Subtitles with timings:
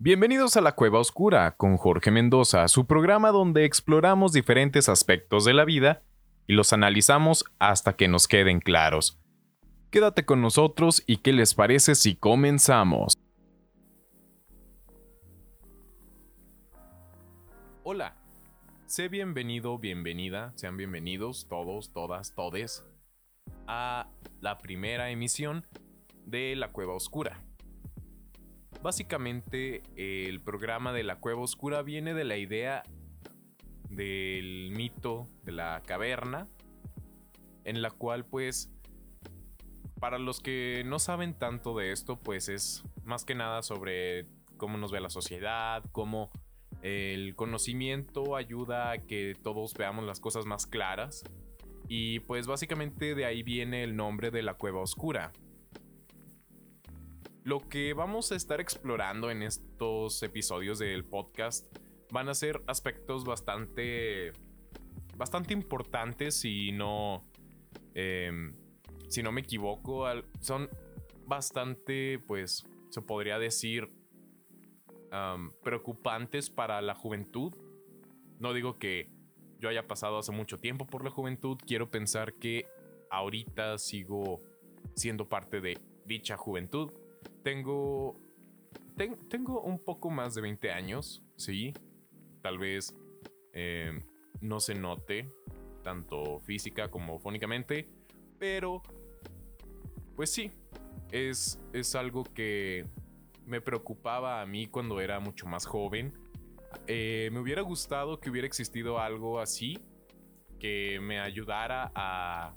[0.00, 5.54] Bienvenidos a La Cueva Oscura con Jorge Mendoza, su programa donde exploramos diferentes aspectos de
[5.54, 6.04] la vida
[6.46, 9.20] y los analizamos hasta que nos queden claros.
[9.90, 13.18] Quédate con nosotros y qué les parece si comenzamos.
[17.82, 18.16] Hola,
[18.86, 22.84] sé bienvenido, bienvenida, sean bienvenidos todos, todas, todes
[23.66, 24.08] a
[24.40, 25.66] la primera emisión
[26.24, 27.47] de La Cueva Oscura.
[28.82, 32.82] Básicamente el programa de la cueva oscura viene de la idea
[33.90, 36.48] del mito de la caverna,
[37.64, 38.70] en la cual pues
[39.98, 44.78] para los que no saben tanto de esto, pues es más que nada sobre cómo
[44.78, 46.30] nos ve la sociedad, cómo
[46.82, 51.24] el conocimiento ayuda a que todos veamos las cosas más claras.
[51.88, 55.32] Y pues básicamente de ahí viene el nombre de la cueva oscura.
[57.44, 61.66] Lo que vamos a estar explorando en estos episodios del podcast
[62.10, 64.32] van a ser aspectos bastante.
[65.16, 67.24] bastante importantes, si no.
[67.94, 68.54] Em,
[69.08, 70.04] si no me equivoco.
[70.40, 70.68] Son
[71.26, 72.66] bastante, pues.
[72.90, 73.88] se podría decir.
[75.62, 77.54] preocupantes para la juventud.
[78.40, 79.10] No digo que
[79.58, 81.56] yo haya pasado hace mucho tiempo por la juventud.
[81.66, 82.66] Quiero pensar que
[83.10, 84.42] ahorita sigo
[84.94, 86.92] siendo parte de dicha juventud
[87.42, 88.20] tengo,
[89.28, 91.72] tengo un poco más de 20 años, sí.
[92.42, 92.94] Tal vez
[93.52, 94.02] em,
[94.40, 95.30] no se note
[95.82, 97.88] tanto física como fónicamente,
[98.38, 98.82] pero
[100.16, 100.50] pues sí,
[101.12, 102.86] es, es algo que
[103.46, 106.12] me preocupaba a mí cuando era mucho más joven.
[106.86, 109.78] Eh, me hubiera gustado que hubiera existido algo así
[110.58, 112.54] que me ayudara a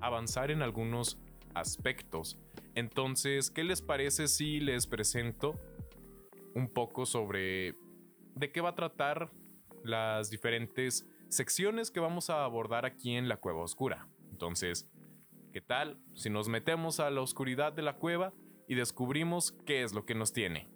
[0.00, 1.18] avanzar en algunos
[1.54, 2.38] aspectos
[2.74, 5.58] entonces, ¿qué les parece si les presento
[6.54, 7.74] un poco sobre
[8.34, 9.30] de qué va a tratar
[9.84, 14.08] las diferentes secciones que vamos a abordar aquí en la cueva oscura?
[14.30, 14.88] Entonces,
[15.52, 18.32] ¿qué tal si nos metemos a la oscuridad de la cueva
[18.68, 20.68] y descubrimos qué es lo que nos tiene?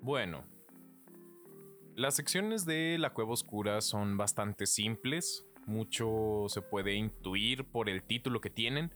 [0.00, 0.44] Bueno,
[1.94, 8.02] las secciones de la cueva oscura son bastante simples, mucho se puede intuir por el
[8.02, 8.92] título que tienen,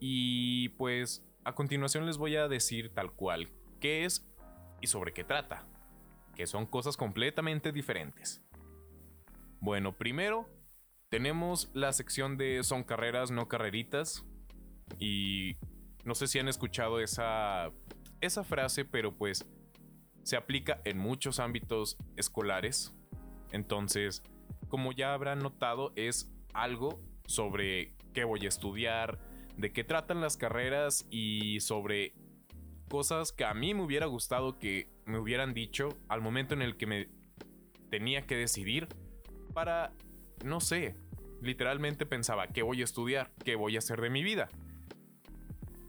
[0.00, 3.48] y pues a continuación les voy a decir tal cual
[3.80, 4.26] qué es
[4.80, 5.66] y sobre qué trata,
[6.34, 8.42] que son cosas completamente diferentes.
[9.60, 10.48] Bueno, primero
[11.08, 14.24] tenemos la sección de son carreras, no carreritas.
[14.98, 15.56] Y
[16.04, 17.70] no sé si han escuchado esa,
[18.20, 19.46] esa frase, pero pues
[20.22, 22.94] se aplica en muchos ámbitos escolares.
[23.52, 24.22] Entonces,
[24.68, 29.18] como ya habrán notado, es algo sobre qué voy a estudiar,
[29.58, 32.14] de qué tratan las carreras y sobre
[32.88, 36.76] cosas que a mí me hubiera gustado que me hubieran dicho al momento en el
[36.76, 37.08] que me
[37.90, 38.88] tenía que decidir
[39.52, 39.92] para,
[40.44, 40.94] no sé,
[41.42, 43.32] literalmente pensaba, ¿qué voy a estudiar?
[43.44, 44.48] ¿Qué voy a hacer de mi vida?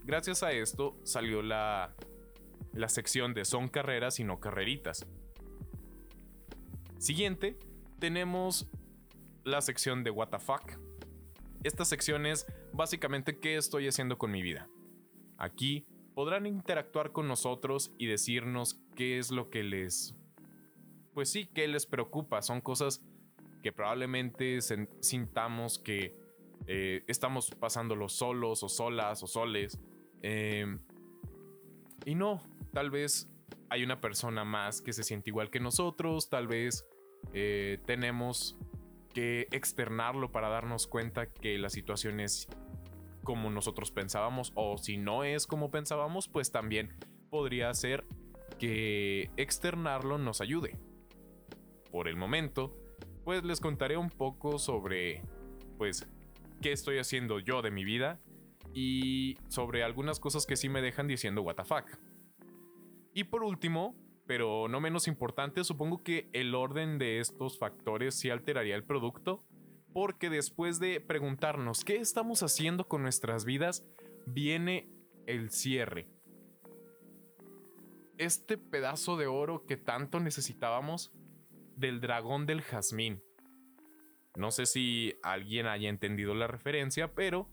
[0.04, 1.94] Gracias a esto salió la,
[2.74, 5.06] la sección de son carreras y no carreritas.
[6.98, 7.58] Siguiente,
[8.00, 8.68] tenemos
[9.44, 10.89] la sección de fuck.
[11.64, 14.70] Esta sección es básicamente qué estoy haciendo con mi vida.
[15.38, 20.16] Aquí podrán interactuar con nosotros y decirnos qué es lo que les...
[21.14, 22.42] Pues sí, qué les preocupa.
[22.42, 23.02] Son cosas
[23.62, 24.60] que probablemente
[25.02, 26.16] sintamos que
[26.68, 29.80] eh, estamos pasándolo solos o solas o soles.
[30.22, 30.80] Em,
[32.06, 32.42] y no,
[32.74, 33.30] tal vez
[33.70, 36.86] hay una persona más que se siente igual que nosotros, tal vez
[37.34, 38.58] eh, tenemos
[39.14, 42.48] que externarlo para darnos cuenta que la situación es
[43.24, 46.96] como nosotros pensábamos o si no es como pensábamos, pues también
[47.30, 48.06] podría ser
[48.58, 50.78] que externarlo nos ayude.
[51.92, 52.76] Por el momento,
[53.24, 55.24] pues les contaré un poco sobre
[55.78, 56.08] pues
[56.62, 58.20] qué estoy haciendo yo de mi vida
[58.74, 61.58] y sobre algunas cosas que sí me dejan diciendo what.
[63.14, 63.96] Y por último,
[64.30, 69.44] pero no menos importante, supongo que el orden de estos factores sí alteraría el producto,
[69.92, 73.84] porque después de preguntarnos qué estamos haciendo con nuestras vidas,
[74.28, 74.88] viene
[75.26, 76.12] el cierre.
[78.20, 81.12] Este pedazo de oro que tanto necesitábamos
[81.76, 83.24] del dragón del jazmín.
[84.36, 87.50] No sé si alguien haya entendido la referencia, pero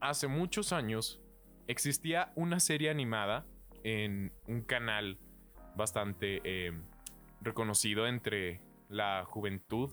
[0.00, 1.22] hace muchos años
[1.68, 3.46] existía una serie animada
[3.84, 5.20] en un canal
[5.78, 6.72] bastante eh,
[7.40, 8.60] reconocido entre
[8.90, 9.90] la juventud,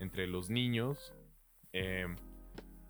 [0.00, 1.14] entre los niños.
[1.72, 2.06] Eh,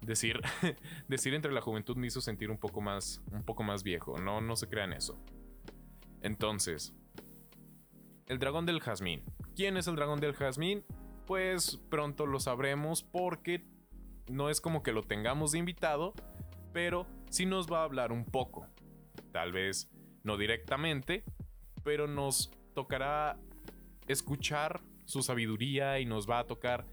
[0.00, 0.40] decir,
[1.08, 4.16] decir entre la juventud me hizo sentir un poco más, un poco más viejo.
[4.18, 5.18] No, no se crean eso.
[6.22, 6.94] Entonces,
[8.26, 9.22] el dragón del jazmín.
[9.54, 10.84] ¿Quién es el dragón del jazmín?
[11.26, 13.64] Pues pronto lo sabremos porque
[14.30, 16.14] no es como que lo tengamos de invitado,
[16.72, 18.66] pero sí nos va a hablar un poco.
[19.32, 19.90] Tal vez
[20.22, 21.24] no directamente,
[21.82, 23.38] pero nos tocará
[24.06, 26.86] escuchar su sabiduría y nos va a tocar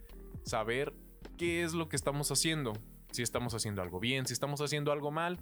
[0.43, 0.93] saber
[1.37, 2.73] qué es lo que estamos haciendo,
[3.11, 5.39] si estamos haciendo algo bien, si estamos haciendo algo mal.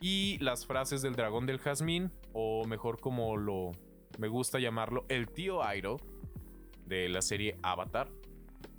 [0.00, 3.72] Y las frases del dragón del jazmín, o mejor como lo
[4.18, 5.96] me gusta llamarlo, el tío Airo
[6.86, 8.10] de la serie Avatar,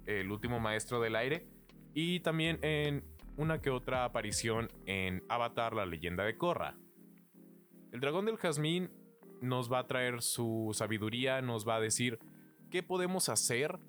[0.06, 1.48] el último maestro del aire,
[1.94, 3.04] y también en
[3.38, 6.78] una que otra aparición en Avatar, la leyenda de Korra.
[7.92, 8.92] El dragón del jazmín
[9.42, 12.20] nos va a traer su sabiduría, nos va a decir
[12.70, 13.80] qué podemos hacer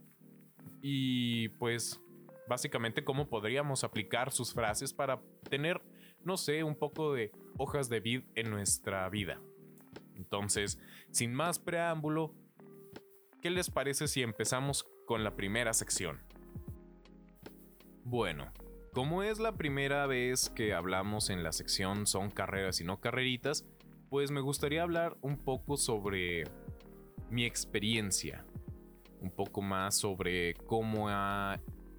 [0.82, 2.00] y pues
[2.48, 5.80] básicamente cómo podríamos aplicar sus frases para tener,
[6.24, 9.40] no sé, un poco de hojas de vid en nuestra vida.
[10.14, 10.78] Entonces,
[11.10, 12.34] sin más preámbulo,
[13.42, 16.20] ¿qué les parece si empezamos con la primera sección?
[18.04, 18.52] Bueno,
[18.92, 23.66] como es la primera vez que hablamos en la sección son carreras y no carreritas,
[24.08, 26.44] pues me gustaría hablar un poco sobre
[27.30, 28.44] mi experiencia,
[29.20, 31.08] un poco más sobre cómo,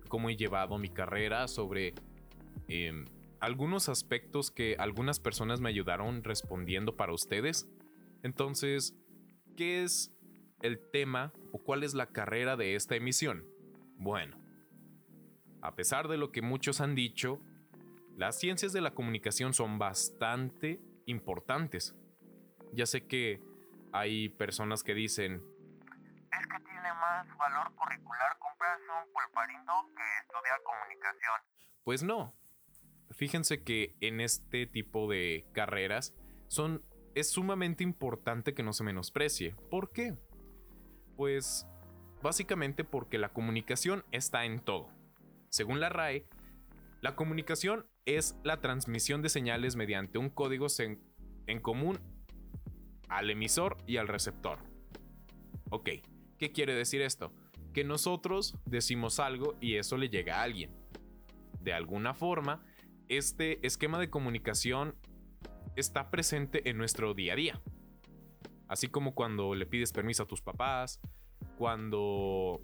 [0.07, 1.93] cómo he llevado mi carrera, sobre
[2.67, 3.05] em,
[3.39, 7.67] algunos aspectos que algunas personas me ayudaron respondiendo para ustedes.
[8.23, 8.95] Entonces,
[9.55, 10.13] ¿qué es
[10.61, 13.45] el tema o cuál es la carrera de esta emisión?
[13.97, 14.37] Bueno,
[15.61, 17.41] a pesar de lo que muchos han dicho,
[18.15, 21.95] las ciencias de la comunicación son bastante importantes.
[22.73, 23.41] Ya sé que
[23.91, 25.41] hay personas que dicen,
[26.31, 31.41] es que tiene más valor curricular comprarse un pulparindo que estudiar comunicación.
[31.83, 32.35] Pues no.
[33.11, 36.13] Fíjense que en este tipo de carreras
[36.47, 36.83] son
[37.15, 39.55] es sumamente importante que no se menosprecie.
[39.71, 40.15] ¿Por qué?
[41.15, 41.65] Pues
[42.21, 44.89] básicamente porque la comunicación está en todo.
[45.49, 46.27] Según la RAE,
[47.01, 51.99] la comunicación es la transmisión de señales mediante un código en común
[53.09, 54.59] al emisor y al receptor.
[55.69, 55.89] Ok,
[56.37, 57.33] ¿qué quiere decir esto?
[57.73, 60.71] Que nosotros decimos algo y eso le llega a alguien.
[61.61, 62.63] De alguna forma,
[63.09, 64.95] este esquema de comunicación
[65.75, 67.61] está presente en nuestro día a día.
[68.67, 70.99] Así como cuando le pides permiso a tus papás,
[71.57, 72.61] cuando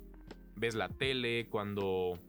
[0.56, 2.20] ves la tele, cuando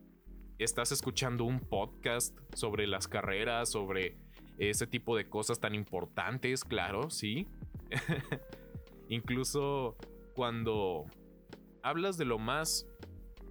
[0.57, 4.17] estás escuchando un podcast sobre las carreras, sobre
[4.57, 7.47] ese tipo de cosas tan importantes, claro, sí.
[9.09, 9.97] Incluso
[10.33, 11.05] cuando
[11.83, 12.87] hablas de lo más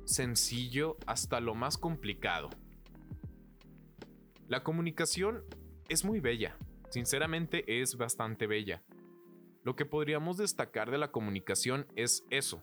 [0.04, 2.50] sencillo hasta lo más complicado.
[4.48, 5.44] La comunicación
[5.88, 6.56] es muy bella,
[6.90, 8.82] sinceramente es bastante bella.
[9.62, 12.62] Lo que podríamos destacar de la comunicación es eso,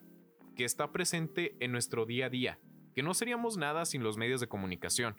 [0.55, 2.59] que está presente en nuestro día a día,
[2.93, 5.15] que no seríamos nada sin los medios de comunicación.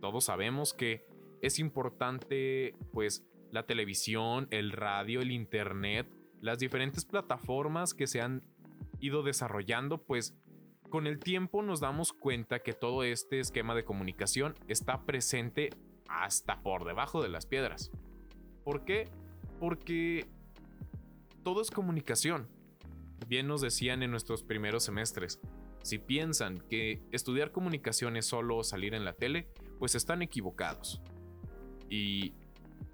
[0.00, 1.06] Todos sabemos que
[1.42, 6.06] es importante, pues, la televisión, el radio, el internet,
[6.40, 8.42] las diferentes plataformas que se han
[9.00, 10.36] ido desarrollando, pues
[10.90, 15.70] con el tiempo nos damos cuenta que todo este esquema de comunicación está presente
[16.08, 17.90] hasta por debajo de las piedras.
[18.64, 19.08] ¿Por qué?
[19.58, 20.26] Porque
[21.42, 22.48] todo es comunicación.
[23.28, 25.40] Bien nos decían en nuestros primeros semestres,
[25.84, 29.48] si piensan que estudiar comunicación es solo salir en la tele,
[29.78, 31.02] pues están equivocados.
[31.90, 32.32] Y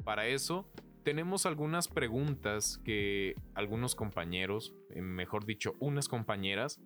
[0.03, 0.69] para eso
[1.05, 6.81] tenemos algunas preguntas que algunos compañeros, eh, mejor dicho, unas compañeras,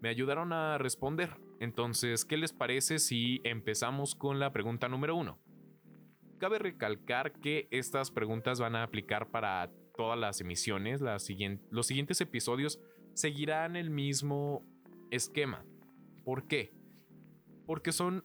[0.00, 1.36] me ayudaron a responder.
[1.60, 5.38] Entonces, ¿qué les parece si empezamos con la pregunta número uno?
[6.38, 11.02] Cabe recalcar que estas preguntas van a aplicar para todas las emisiones.
[11.02, 12.80] los siguientes episodios
[13.12, 14.64] seguirán el mismo
[15.10, 15.64] esquema.
[16.24, 16.72] ¿Por qué?
[17.66, 18.24] Porque son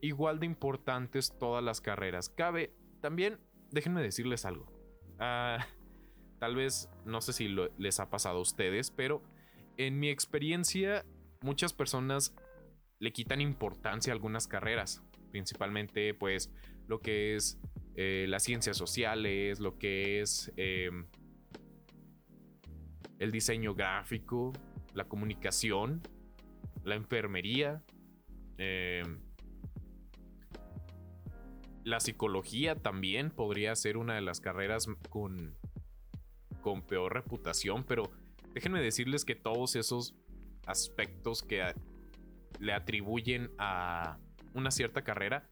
[0.00, 2.28] igual de importantes todas las carreras.
[2.28, 3.38] Cabe también
[3.70, 4.66] déjenme decirles algo.
[5.18, 5.66] Ah,
[6.38, 7.48] tal vez, no sé si
[7.78, 9.22] les ha pasado a ustedes, pero
[9.76, 11.04] en mi experiencia,
[11.42, 12.34] muchas personas
[12.98, 16.50] le quitan importancia a algunas carreras, principalmente pues
[16.86, 17.58] lo que es
[17.94, 21.06] eh, las ciencias sociales, lo que es em,
[23.18, 24.52] el diseño gráfico,
[24.94, 26.02] la comunicación,
[26.84, 27.82] la enfermería.
[28.58, 29.20] Em,
[31.84, 35.54] la psicología también podría ser una de las carreras con,
[36.60, 38.10] con peor reputación, pero
[38.54, 40.14] déjenme decirles que todos esos
[40.66, 41.74] aspectos que
[42.58, 44.18] le atribuyen a
[44.54, 45.48] una cierta carrera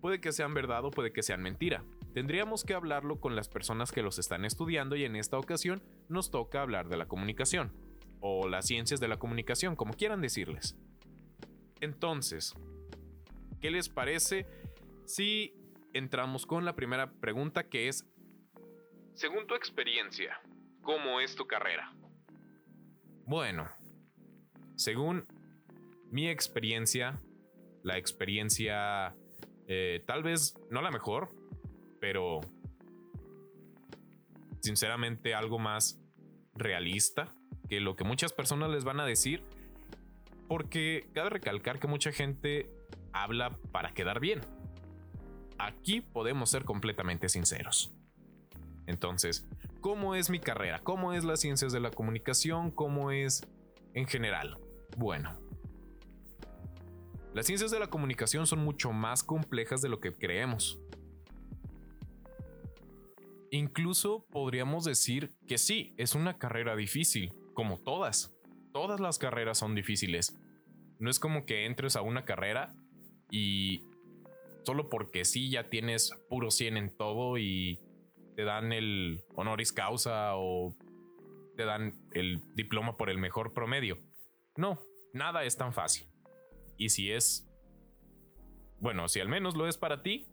[0.00, 1.84] puede que sean verdad o puede que sean mentira.
[2.14, 6.30] tendríamos que hablarlo con las personas que los están estudiando y en esta ocasión nos
[6.30, 7.72] toca hablar de la comunicación,
[8.20, 10.76] o las ciencias de la comunicación, como quieran decirles.
[11.80, 12.54] Entonces,
[13.60, 14.46] ¿qué les parece
[15.04, 15.54] si
[15.92, 18.06] entramos con la primera pregunta que es,
[19.14, 20.40] según tu experiencia,
[20.82, 21.92] ¿cómo es tu carrera?
[23.24, 23.68] Bueno,
[24.76, 25.26] según
[26.10, 27.20] mi experiencia,
[27.82, 29.14] la experiencia
[29.66, 31.28] eh, tal vez no la mejor,
[32.00, 32.40] pero
[34.60, 36.00] sinceramente algo más
[36.54, 37.34] realista
[37.68, 39.42] que lo que muchas personas les van a decir,
[40.48, 42.70] porque cabe recalcar que mucha gente
[43.12, 44.40] habla para quedar bien.
[45.58, 47.92] Aquí podemos ser completamente sinceros.
[48.86, 49.46] Entonces,
[49.80, 50.80] ¿cómo es mi carrera?
[50.80, 52.70] ¿Cómo es las ciencias de la comunicación?
[52.70, 53.46] ¿Cómo es
[53.92, 54.58] en general?
[54.96, 55.38] Bueno,
[57.34, 60.80] las ciencias de la comunicación son mucho más complejas de lo que creemos.
[63.50, 68.32] Incluso podríamos decir que sí, es una carrera difícil, como todas.
[68.72, 70.38] Todas las carreras son difíciles.
[71.00, 72.72] No es como que entres a una carrera
[73.32, 73.82] y
[74.62, 77.80] solo porque sí ya tienes puro 100 en todo y
[78.36, 80.72] te dan el honoris causa o
[81.56, 83.98] te dan el diploma por el mejor promedio.
[84.56, 84.78] No,
[85.12, 86.06] nada es tan fácil.
[86.76, 87.50] Y si es,
[88.78, 90.28] bueno, si al menos lo es para ti,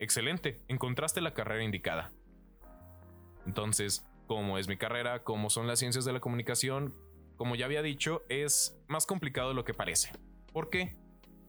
[0.00, 2.12] excelente, encontraste la carrera indicada.
[3.46, 5.24] Entonces, ¿cómo es mi carrera?
[5.24, 6.94] ¿Cómo son las ciencias de la comunicación?
[7.36, 10.12] Como ya había dicho, es más complicado de lo que parece.
[10.52, 10.96] ¿Por qué?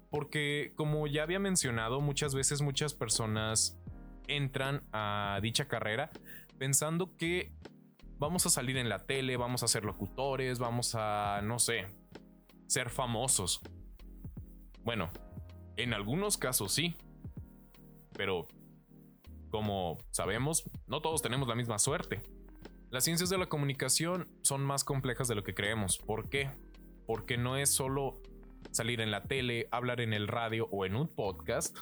[0.10, 3.80] Porque, como ya había mencionado, muchas veces muchas personas
[4.28, 6.10] entran a dicha carrera
[6.58, 7.52] pensando que
[8.18, 11.88] vamos a salir en la tele, vamos a ser locutores, vamos a, no sé,
[12.68, 13.62] ser famosos.
[14.84, 15.10] Bueno,
[15.78, 16.96] en algunos casos sí,
[18.14, 18.48] pero
[19.50, 22.22] como sabemos, no todos tenemos la misma suerte.
[22.92, 26.00] Las ciencias de la comunicación son más complejas de lo que creemos.
[26.00, 26.50] ¿Por qué?
[27.06, 28.20] Porque no es solo
[28.72, 31.78] salir en la tele, hablar en el radio o en un podcast.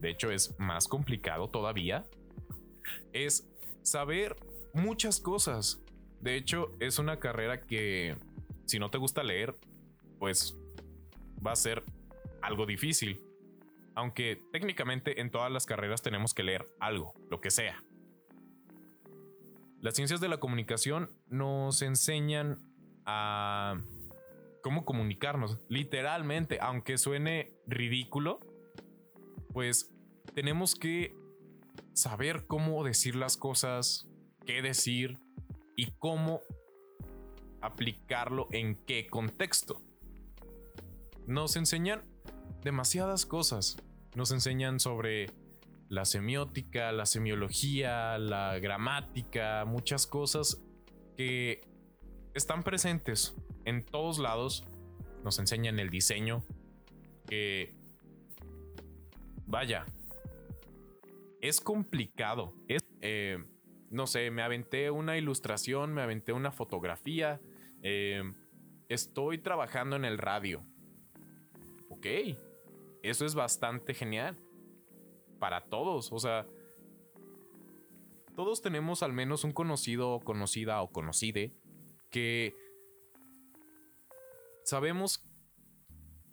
[0.00, 2.04] De hecho, es más complicado todavía.
[3.12, 3.48] Es
[3.82, 4.34] saber
[4.74, 5.80] muchas cosas.
[6.20, 8.16] De hecho, es una carrera que
[8.64, 9.56] si no te gusta leer,
[10.18, 10.56] pues
[11.46, 11.84] va a ser
[12.40, 13.20] algo difícil.
[13.94, 17.84] Aunque técnicamente en todas las carreras tenemos que leer algo, lo que sea.
[19.82, 22.60] Las ciencias de la comunicación nos enseñan
[23.04, 23.80] a
[24.62, 28.38] cómo comunicarnos, literalmente, aunque suene ridículo,
[29.52, 29.92] pues
[30.34, 31.16] tenemos que
[31.94, 34.06] saber cómo decir las cosas,
[34.46, 35.18] qué decir
[35.74, 36.42] y cómo
[37.60, 39.82] aplicarlo en qué contexto.
[41.26, 42.04] Nos enseñan
[42.62, 43.78] demasiadas cosas.
[44.14, 45.26] Nos enseñan sobre
[45.92, 50.64] la semiótica, la semiología, la gramática, muchas cosas
[51.18, 51.60] que
[52.32, 54.64] están presentes en todos lados.
[55.22, 56.46] Nos enseñan el diseño,
[57.28, 57.74] que
[59.44, 59.84] vaya,
[61.42, 62.54] es complicado.
[62.68, 63.44] Es, eh,
[63.90, 67.38] no sé, me aventé una ilustración, me aventé una fotografía.
[67.82, 68.22] Eh,
[68.88, 70.64] estoy trabajando en el radio.
[71.90, 72.06] Ok,
[73.02, 74.41] eso es bastante genial.
[75.42, 76.46] Para todos, o sea,
[78.36, 81.52] todos tenemos al menos un conocido, conocida o conocide
[82.12, 82.54] que
[84.62, 85.26] sabemos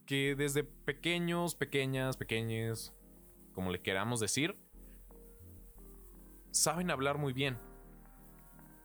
[0.05, 2.93] que desde pequeños, pequeñas, pequeñes,
[3.51, 4.55] como le queramos decir,
[6.51, 7.57] saben hablar muy bien.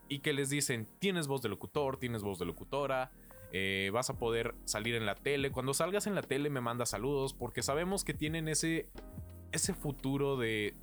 [0.08, 3.12] Y que les dicen, tienes voz de locutor, tienes voz de locutora,
[3.52, 5.52] eh, vas a poder salir en la tele.
[5.52, 8.88] Cuando salgas en la tele me manda saludos porque sabemos que tienen ese,
[9.54, 10.74] ese futuro de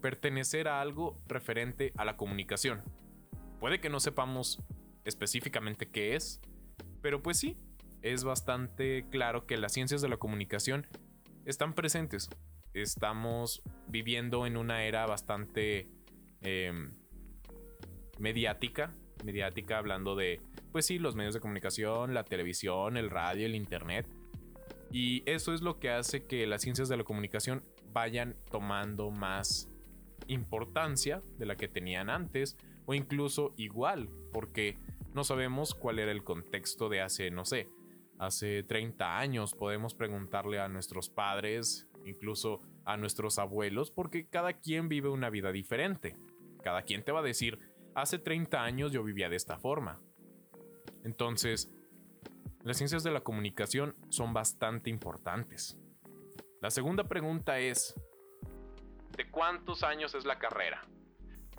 [0.00, 2.82] pertenecer a algo referente a la comunicación.
[3.60, 4.62] Puede que no sepamos
[5.04, 6.40] específicamente qué es,
[7.00, 7.56] pero pues sí,
[8.02, 10.86] es bastante claro que las ciencias de la comunicación
[11.46, 12.28] están presentes.
[12.74, 15.88] Estamos viviendo en una era bastante
[16.40, 16.94] em,
[18.18, 20.40] mediática, mediática hablando de
[20.72, 24.06] pues sí, los medios de comunicación, la televisión, el radio, el internet.
[24.92, 29.70] Y eso es lo que hace que las ciencias de la comunicación vayan tomando más
[30.26, 34.78] importancia de la que tenían antes o incluso igual, porque
[35.14, 37.68] no sabemos cuál era el contexto de hace, no sé,
[38.18, 39.54] hace 30 años.
[39.54, 45.52] Podemos preguntarle a nuestros padres, incluso a nuestros abuelos, porque cada quien vive una vida
[45.52, 46.16] diferente.
[46.62, 47.58] Cada quien te va a decir,
[47.94, 50.00] hace 30 años yo vivía de esta forma,
[51.04, 51.70] entonces,
[52.64, 55.76] las ciencias de la comunicación son bastante importantes.
[56.60, 57.94] La segunda pregunta es,
[59.16, 60.86] ¿De cuántos años es la carrera?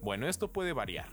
[0.01, 1.09] Bueno, esto puede variar.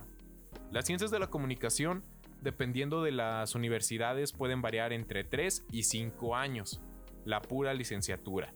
[0.71, 2.05] Las ciencias de la comunicación,
[2.41, 6.81] dependiendo de las universidades, pueden variar entre 3 y 5 años,
[7.25, 8.55] la pura licenciatura.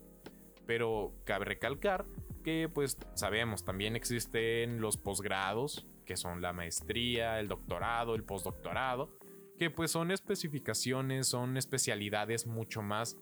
[0.66, 2.06] Pero cabe recalcar
[2.42, 9.18] que pues sabemos, también existen los posgrados, que son la maestría, el doctorado, el postdoctorado,
[9.58, 13.16] que pues son especificaciones, son especialidades mucho más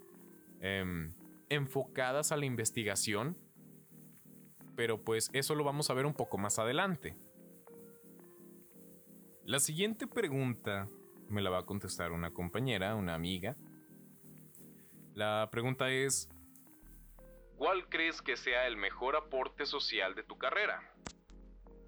[0.60, 1.14] em,
[1.48, 3.36] enfocadas a la investigación,
[4.74, 7.16] pero pues eso lo vamos a ver un poco más adelante.
[9.44, 10.88] La siguiente pregunta
[11.28, 13.56] me la va a contestar una compañera, una amiga.
[15.14, 16.30] La pregunta es,
[17.56, 20.80] ¿cuál crees que sea el mejor aporte social de tu carrera?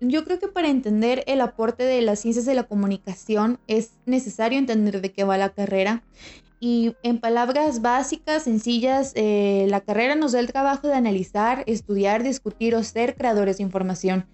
[0.08, 4.58] Yo creo que para entender el aporte de las ciencias de la comunicación es necesario
[4.58, 6.02] entender de qué va la carrera.
[6.60, 12.22] Y en palabras básicas, sencillas, eh, la carrera nos da el trabajo de analizar, estudiar,
[12.22, 14.26] discutir o ser creadores de información.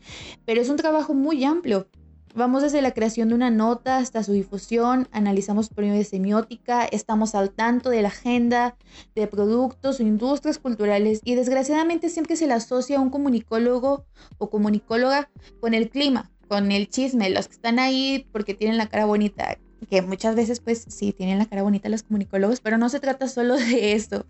[0.45, 1.89] Pero es un trabajo muy amplio
[2.33, 7.35] Vamos desde la creación de una nota hasta su difusión, analizamos premios de semiótica, estamos
[7.35, 8.77] al tanto de la agenda
[9.17, 14.05] de productos o industrias culturales y desgraciadamente siempre se le asocia a un comunicólogo
[14.39, 18.89] o comunicóloga con el clima, con el chisme, los que están ahí porque tienen la
[18.89, 19.59] cara bonita,
[19.89, 23.27] que muchas veces pues sí tienen la cara bonita los comunicólogos, pero no se trata
[23.27, 24.25] solo de esto.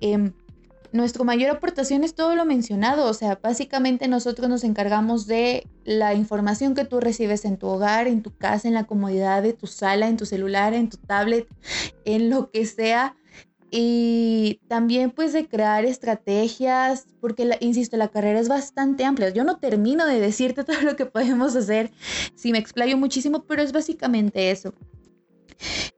[0.00, 0.32] Eh,
[0.94, 6.14] nuestra mayor aportación es todo lo mencionado, o sea, básicamente nosotros nos encargamos de la
[6.14, 9.66] información que tú recibes en tu hogar, en tu casa, en la comodidad de tu
[9.66, 11.48] sala, en tu celular, en tu tablet,
[12.04, 13.16] en lo que sea.
[13.72, 19.30] Y también pues de crear estrategias, porque, insisto, la carrera es bastante amplia.
[19.30, 21.90] Yo no termino de decirte todo lo que podemos hacer
[22.36, 24.72] si me explayo muchísimo, pero es básicamente eso.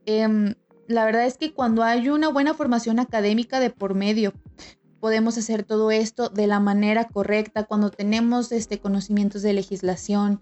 [0.06, 0.54] Em,
[0.88, 4.32] la verdad es que cuando hay una buena formación académica de por medio,
[5.00, 10.40] podemos hacer todo esto de la manera correcta, cuando tenemos este, conocimientos de legislación,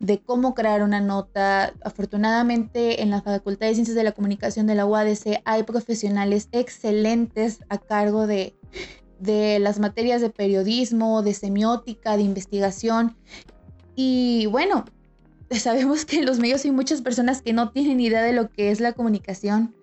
[0.00, 1.74] de cómo crear una nota.
[1.82, 7.60] Afortunadamente en la Facultad de Ciencias de la Comunicación de la UADC hay profesionales excelentes
[7.68, 8.54] a cargo de,
[9.18, 13.16] de las materias de periodismo, de semiótica, de investigación.
[13.96, 14.84] Y bueno,
[15.50, 18.70] sabemos que en los medios hay muchas personas que no tienen idea de lo que
[18.70, 19.74] es la comunicación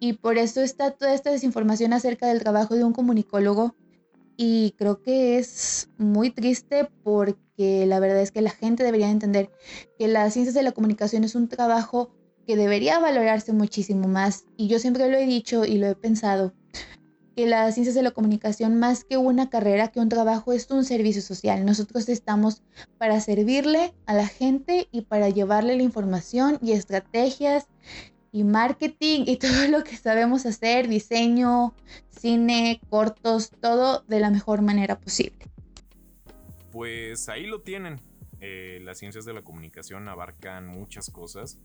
[0.00, 3.76] y por eso está toda esta desinformación acerca del trabajo de un comunicólogo.
[4.36, 9.50] Y creo que es muy triste porque la verdad es que la gente debería entender
[9.98, 12.10] que las ciencias de la comunicación es un trabajo
[12.46, 14.46] que debería valorarse muchísimo más.
[14.56, 16.54] Y yo siempre lo he dicho y lo he pensado,
[17.36, 20.86] que las ciencias de la comunicación más que una carrera, que un trabajo, es un
[20.86, 21.66] servicio social.
[21.66, 22.62] Nosotros estamos
[22.96, 27.66] para servirle a la gente y para llevarle la información y estrategias
[28.32, 31.74] y marketing y todo lo que sabemos hacer, diseño,
[32.08, 35.46] cine, cortos, todo de la mejor manera posible.
[36.70, 38.00] Pues ahí lo tienen.
[38.40, 41.58] Eh, las ciencias de la comunicación abarcan muchas cosas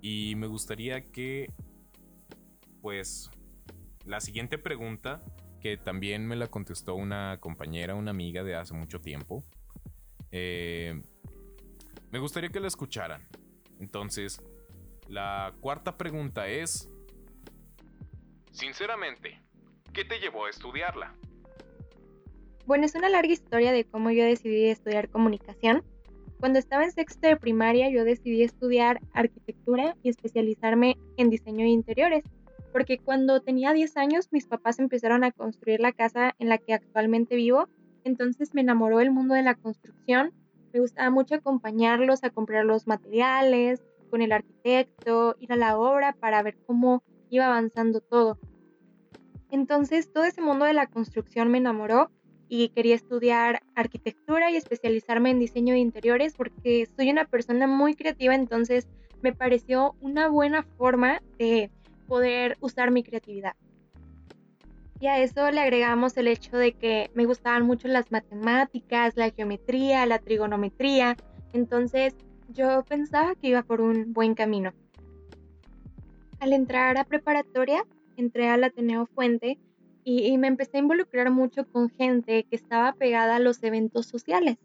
[0.00, 1.52] y me gustaría que,
[2.80, 3.30] pues,
[4.04, 5.22] la siguiente pregunta,
[5.60, 9.44] que también me la contestó una compañera, una amiga de hace mucho tiempo,
[10.30, 11.02] eh,
[12.10, 13.26] me gustaría que la escucharan.
[13.78, 14.40] Entonces,
[15.08, 16.88] la cuarta pregunta es,
[18.50, 19.40] sinceramente,
[19.92, 21.14] ¿qué te llevó a estudiarla?
[22.66, 25.84] Bueno, es una larga historia de cómo yo decidí estudiar comunicación.
[26.40, 31.70] Cuando estaba en sexto de primaria yo decidí estudiar arquitectura y especializarme en diseño de
[31.70, 32.24] interiores,
[32.72, 36.74] porque cuando tenía 10 años mis papás empezaron a construir la casa en la que
[36.74, 37.68] actualmente vivo,
[38.04, 40.32] entonces me enamoró el mundo de la construcción,
[40.72, 46.12] me gustaba mucho acompañarlos a comprar los materiales, con el arquitecto, ir a la obra
[46.12, 48.38] para ver cómo iba avanzando todo.
[49.50, 52.10] Entonces todo ese mundo de la construcción me enamoró
[52.48, 57.94] y quería estudiar arquitectura y especializarme en diseño de interiores porque soy una persona muy
[57.94, 58.88] creativa, entonces
[59.22, 61.70] me pareció una buena forma de
[62.06, 63.54] poder usar mi creatividad.
[65.00, 69.30] Y a eso le agregamos el hecho de que me gustaban mucho las matemáticas, la
[69.30, 71.16] geometría, la trigonometría,
[71.52, 72.14] entonces
[72.48, 74.72] yo pensaba que iba por un buen camino.
[76.40, 77.84] Al entrar a preparatoria,
[78.16, 79.58] entré al Ateneo Fuente
[80.04, 84.56] y, me empecé a involucrar mucho con gente que estaba pegada a los eventos sociales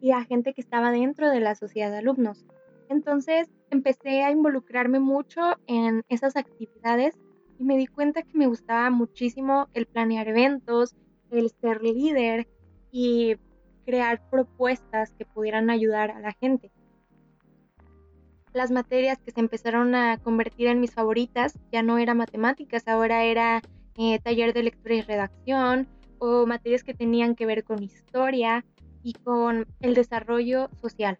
[0.00, 2.44] y a gente que estaba dentro de la sociedad de alumnos.
[2.88, 7.14] Entonces empecé a involucrarme mucho en esas actividades
[7.58, 10.94] y me di cuenta que me gustaba muchísimo el planear eventos,
[11.30, 12.48] el ser líder
[12.90, 13.36] y
[13.86, 16.70] crear propuestas que pudieran ayudar a la gente
[18.52, 23.24] las materias que se empezaron a convertir en mis favoritas ya no eran matemáticas, ahora
[23.24, 23.62] era
[23.96, 28.64] eh, taller de lectura y redacción o materias que tenían que ver con historia
[29.02, 31.16] y con el desarrollo social.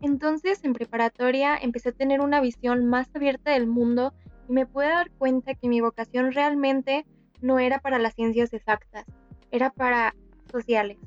[0.00, 4.12] Entonces, en preparatoria empecé a tener una visión más abierta del mundo
[4.48, 7.04] y me pude dar cuenta que mi vocación realmente
[7.40, 9.04] no era para las ciencias exactas,
[9.50, 10.14] era para
[10.50, 10.98] sociales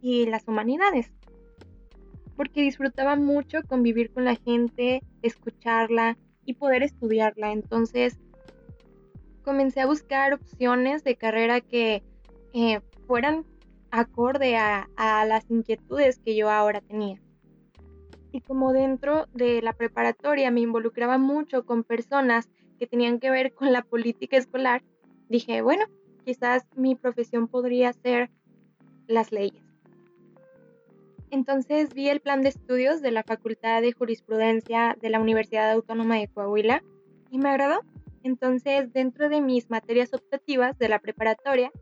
[0.00, 1.12] y las humanidades.
[2.36, 7.52] Porque disfrutaba mucho convivir con la gente, escucharla y poder estudiarla.
[7.52, 8.18] Entonces
[9.44, 12.02] comencé a buscar opciones de carrera que
[12.52, 13.44] eh, fueran
[13.90, 17.20] acorde a, a las inquietudes que yo ahora tenía.
[18.30, 23.52] Y como dentro de la preparatoria me involucraba mucho con personas que tenían que ver
[23.52, 24.82] con la política escolar,
[25.28, 25.84] dije, bueno,
[26.24, 28.30] quizás mi profesión podría ser
[29.06, 29.71] las leyes.
[31.32, 36.16] Entonces vi el plan de estudios de la Facultad de Jurisprudencia de la Universidad Autónoma
[36.18, 36.84] de Coahuila
[37.30, 37.80] y me agradó.
[38.22, 41.72] Entonces, dentro de mis materias optativas de la preparatoria,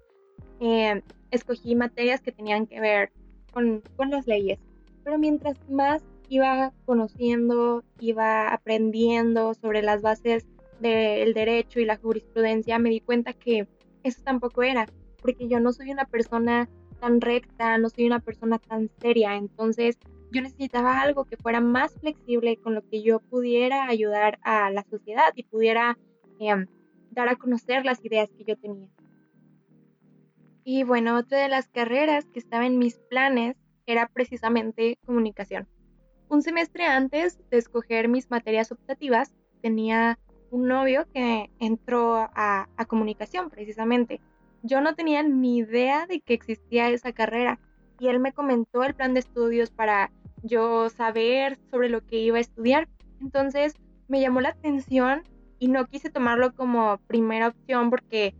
[0.60, 3.10] eh, escogí materias que tenían que ver
[3.52, 4.60] con, con las leyes.
[5.02, 10.46] Pero mientras más iba conociendo, iba aprendiendo sobre las bases
[10.78, 13.66] del derecho y la jurisprudencia, me di cuenta que
[14.04, 14.86] eso tampoco era,
[15.20, 16.68] porque yo no soy una persona
[17.00, 19.98] tan recta, no soy una persona tan seria, entonces
[20.32, 24.84] yo necesitaba algo que fuera más flexible con lo que yo pudiera ayudar a la
[24.84, 25.98] sociedad y pudiera
[26.38, 26.66] em,
[27.10, 28.88] dar a conocer las ideas que yo tenía.
[30.62, 35.66] Y bueno, otra de las carreras que estaba en mis planes era precisamente comunicación.
[36.28, 39.32] Un semestre antes de escoger mis materias optativas,
[39.62, 40.18] tenía
[40.50, 44.20] un novio que entró a, a comunicación precisamente
[44.62, 47.58] yo no tenía ni idea de que existía esa carrera
[47.98, 50.10] y él me comentó el plan de estudios para
[50.42, 52.88] yo saber sobre lo que iba a estudiar.
[53.20, 53.74] Entonces
[54.08, 55.22] me llamó la atención
[55.58, 58.34] y no quise tomarlo como primera opción porque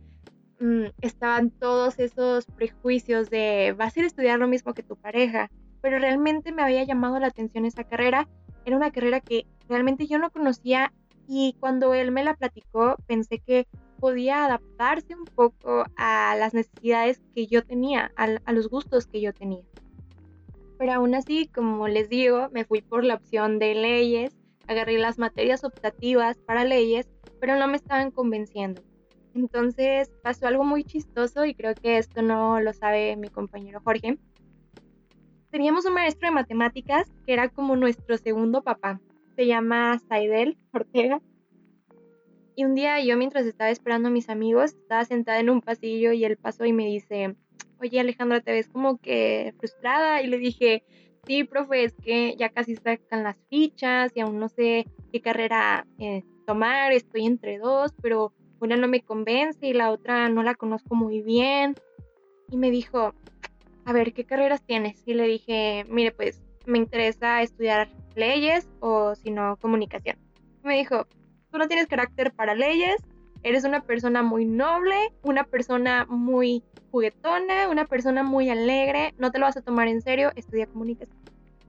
[0.59, 4.95] mm, estaban todos esos prejuicios de vas a ir a estudiar lo mismo que tu
[4.95, 5.49] pareja.
[5.81, 8.27] Pero realmente me había llamado la atención esa carrera.
[8.65, 10.91] Era una carrera que realmente yo no conocía
[11.27, 13.67] y cuando él me la platicó pensé que
[14.01, 19.31] podía adaptarse un poco a las necesidades que yo tenía, a, los gustos que yo
[19.31, 19.63] tenía.
[20.79, 24.35] Pero aún así, como les digo, me fui por la opción de leyes,
[24.67, 27.07] agarré las materias optativas para leyes,
[27.39, 28.81] pero no me estaban convenciendo.
[29.35, 34.17] Entonces pasó algo muy chistoso y creo que esto no lo sabe mi compañero Jorge.
[35.51, 38.99] Teníamos un maestro de matemáticas que era como nuestro segundo papá.
[39.35, 41.21] Se llama Saidel Ortega
[42.55, 46.11] y un día yo mientras estaba esperando a mis amigos, estaba sentada en un pasillo
[46.11, 47.35] y él pasó y me dice,
[47.79, 50.21] oye Alejandra, te ves como que frustrada.
[50.21, 50.83] Y le dije,
[51.25, 55.85] sí, profe, es que ya casi sacan las fichas y aún no sé qué carrera
[55.99, 60.55] eh, tomar, estoy entre dos, pero una no me convence y la otra no la
[60.55, 61.75] conozco muy bien.
[62.49, 63.13] Y me dijo,
[63.85, 65.01] a ver, ¿qué carreras tienes?
[65.05, 70.17] Y le dije, mire, pues me interesa estudiar leyes o si no, comunicación.
[70.63, 71.07] me dijo,
[71.51, 72.97] tú no tienes carácter para leyes,
[73.43, 79.39] eres una persona muy noble, una persona muy juguetona, una persona muy alegre, no te
[79.39, 81.19] lo vas a tomar en serio, estudia comunicación.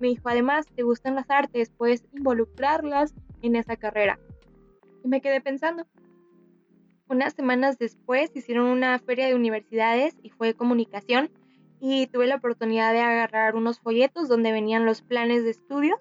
[0.01, 4.19] Me dijo, además, te gustan las artes, puedes involucrarlas en esa carrera.
[5.05, 5.87] Y me quedé pensando.
[7.09, 11.31] Unas semanas después hicieron una feria de universidades y fue comunicación
[11.79, 16.01] y tuve la oportunidad de agarrar unos folletos donde venían los planes de estudios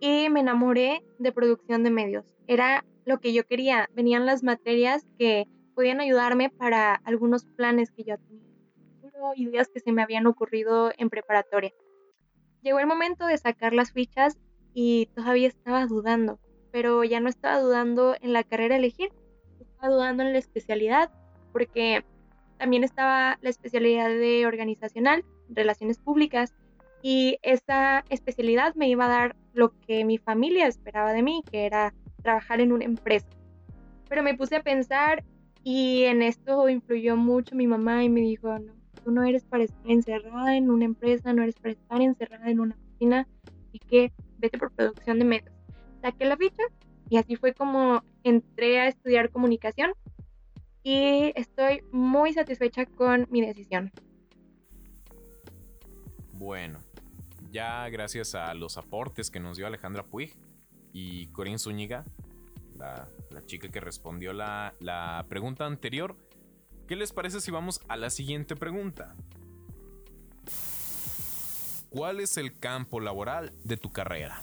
[0.00, 2.24] y me enamoré de producción de medios.
[2.46, 3.88] Era lo que yo quería.
[3.94, 8.44] Venían las materias que podían ayudarme para algunos planes que yo tenía,
[9.36, 11.72] ideas que se me habían ocurrido en preparatoria.
[12.62, 14.38] Llegó el momento de sacar las fichas
[14.72, 16.38] y todavía estaba dudando,
[16.70, 19.10] pero ya no estaba dudando en la carrera elegir,
[19.60, 21.10] estaba dudando en la especialidad,
[21.52, 22.04] porque
[22.58, 26.54] también estaba la especialidad de organizacional, relaciones públicas,
[27.02, 31.66] y esa especialidad me iba a dar lo que mi familia esperaba de mí, que
[31.66, 31.92] era
[32.24, 33.28] trabajar en una empresa.
[34.08, 35.22] Pero me puse a pensar
[35.62, 39.64] y en esto influyó mucho mi mamá y me dijo, no, tú no eres para
[39.64, 43.28] estar encerrada en una empresa, no eres para estar encerrada en una oficina
[43.70, 45.54] y que vete por producción de medios.
[46.02, 46.62] Saqué la ficha
[47.08, 49.92] y así fue como entré a estudiar comunicación
[50.82, 53.92] y estoy muy satisfecha con mi decisión.
[56.32, 56.78] Bueno,
[57.50, 60.36] ya gracias a los aportes que nos dio Alejandra Puig,
[60.94, 62.04] y Corinne Zúñiga,
[62.78, 63.08] la,
[63.46, 66.16] chica que respondió la, la pregunta anterior.
[66.86, 69.16] ¿Qué les parece si vamos a la siguiente pregunta?
[71.90, 74.40] ¿Cuál es el campo laboral de tu carrera?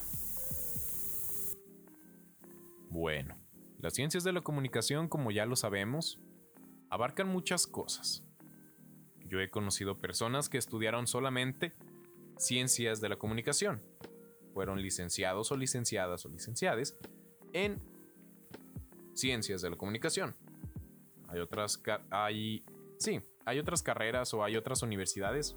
[2.90, 3.38] Bueno,
[3.80, 6.20] las ciencias de la comunicación, como ya lo sabemos,
[6.90, 8.26] abarcan muchas cosas.
[9.26, 11.74] Yo he conocido personas que estudiaron solamente
[12.38, 13.82] ciencias de la comunicación.
[14.54, 16.98] Fueron licenciados o licenciadas o licenciades
[17.54, 17.82] en
[19.14, 20.36] ciencias de la comunicación.
[21.28, 22.66] Hay otras hay
[22.98, 25.56] sí, hay otras carreras o hay otras universidades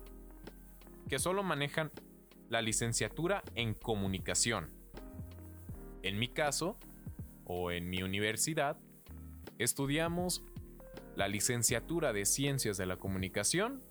[1.09, 1.91] que solo manejan
[2.49, 4.71] la licenciatura en comunicación.
[6.03, 6.79] En mi caso,
[7.45, 8.79] o en mi universidad,
[9.59, 10.43] estudiamos
[11.17, 13.83] la licenciatura de Ciencias de la Comunicación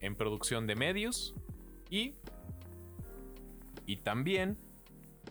[0.00, 1.34] en producción de medios
[1.90, 2.14] y,
[3.86, 4.58] y también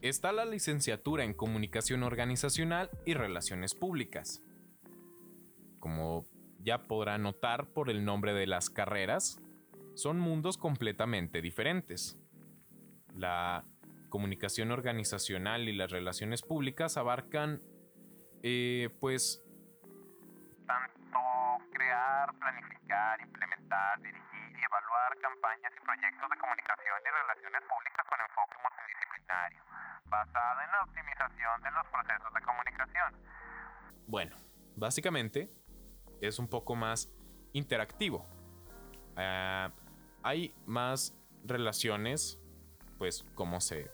[0.02, 4.42] está la licenciatura en Comunicación Organizacional y Relaciones Públicas.
[5.80, 6.26] Como
[6.60, 9.42] ya podrán notar por el nombre de las carreras,
[9.96, 12.18] son mundos completamente diferentes.
[13.16, 13.66] La
[14.10, 17.62] comunicación organizacional y las relaciones públicas abarcan,
[18.44, 19.44] eh, pues,
[20.66, 21.20] tanto
[21.72, 24.33] crear, planificar, implementar, dirigir
[24.74, 29.62] evaluar campañas y proyectos de comunicación y relaciones públicas con enfoque multidisciplinario,
[30.06, 33.10] basada en la optimización de los procesos de comunicación.
[34.08, 34.36] Bueno,
[34.76, 35.50] básicamente
[36.22, 37.10] es un poco más
[37.54, 38.26] interactivo.
[39.16, 39.70] Ah,
[40.24, 42.40] hay más relaciones,
[42.98, 43.92] pues como se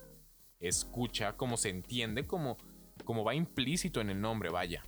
[0.60, 2.58] escucha, como se entiende, como,
[3.04, 4.84] como va implícito en el nombre, vaya.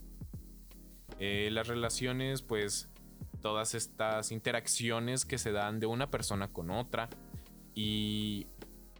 [1.20, 2.91] Eh, las relaciones, pues
[3.42, 7.10] todas estas interacciones que se dan de una persona con otra
[7.74, 8.48] y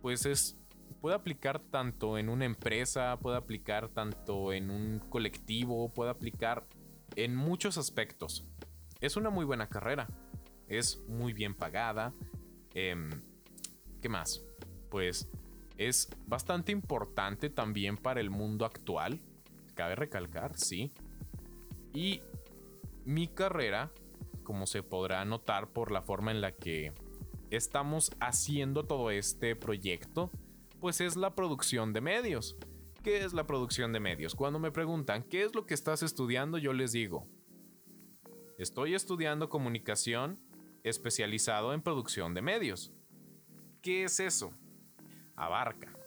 [0.02, 0.58] pues es
[1.02, 6.68] puede aplicar tanto en una empresa, puede aplicar tanto en un colectivo, puede aplicar
[7.16, 8.46] en muchos aspectos.
[9.00, 10.08] Es una muy buena carrera,
[10.68, 12.14] es muy bien pagada.
[12.76, 13.10] Em,
[14.00, 14.44] ¿Qué más?
[14.90, 15.28] Pues
[15.78, 19.20] es bastante importante también para el mundo actual.
[19.74, 20.94] Cabe recalcar, sí.
[21.94, 22.22] Y
[23.06, 23.92] mi carrera,
[24.52, 26.92] como se podrá notar por la forma en la que
[27.52, 30.30] estamos haciendo todo este proyecto,
[30.82, 32.58] pues es la producción de medios.
[33.02, 34.36] ¿Qué es la producción de medios?
[34.36, 36.58] Cuando me preguntan, ¿qué es lo que estás estudiando?
[36.58, 37.30] Yo les digo,
[38.58, 40.38] estoy estudiando comunicación
[40.84, 42.92] especializado en producción de medios.
[43.82, 44.52] ¿Qué es eso?
[45.38, 45.98] Abarca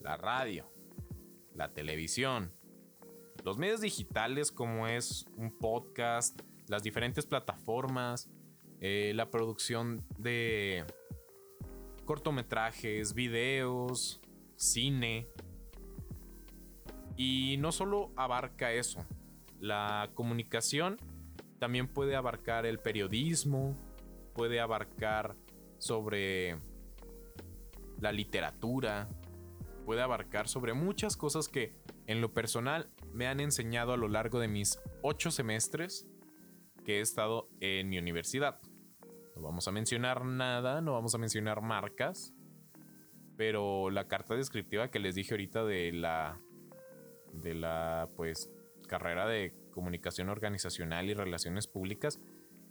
[0.00, 0.64] la radio,
[1.52, 2.54] la televisión,
[3.44, 8.28] los medios digitales como es un podcast, las diferentes plataformas,
[8.80, 10.84] eh, la producción de
[12.04, 14.20] cortometrajes, videos,
[14.56, 15.26] cine,
[17.16, 19.04] y no solo abarca eso,
[19.58, 20.98] la comunicación
[21.58, 23.76] también puede abarcar el periodismo,
[24.34, 25.34] puede abarcar
[25.78, 26.58] sobre
[27.98, 29.08] la literatura,
[29.84, 31.74] puede abarcar sobre muchas cosas que
[32.06, 36.06] en lo personal me han enseñado a lo largo de mis ocho semestres
[36.88, 38.62] que he estado en mi universidad.
[39.36, 42.32] No vamos a mencionar nada, no vamos a mencionar marcas,
[43.36, 46.40] pero la carta descriptiva que les dije ahorita de la
[47.34, 48.50] de la pues
[48.86, 52.22] carrera de comunicación organizacional y relaciones públicas,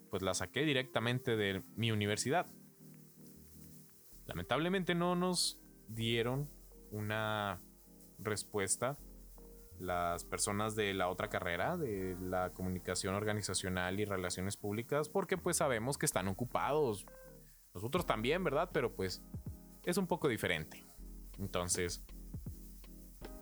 [0.10, 2.48] pues la saqué directamente de mi universidad.
[4.26, 6.50] Lamentablemente no nos dieron
[6.90, 7.62] una
[8.18, 8.98] respuesta
[9.80, 15.58] las personas de la otra carrera, de la comunicación organizacional y relaciones públicas, porque pues
[15.58, 17.06] sabemos que están ocupados.
[17.74, 18.70] Nosotros también, ¿verdad?
[18.74, 19.22] Pero pues
[19.84, 20.86] es un poco diferente.
[21.40, 22.04] Entonces...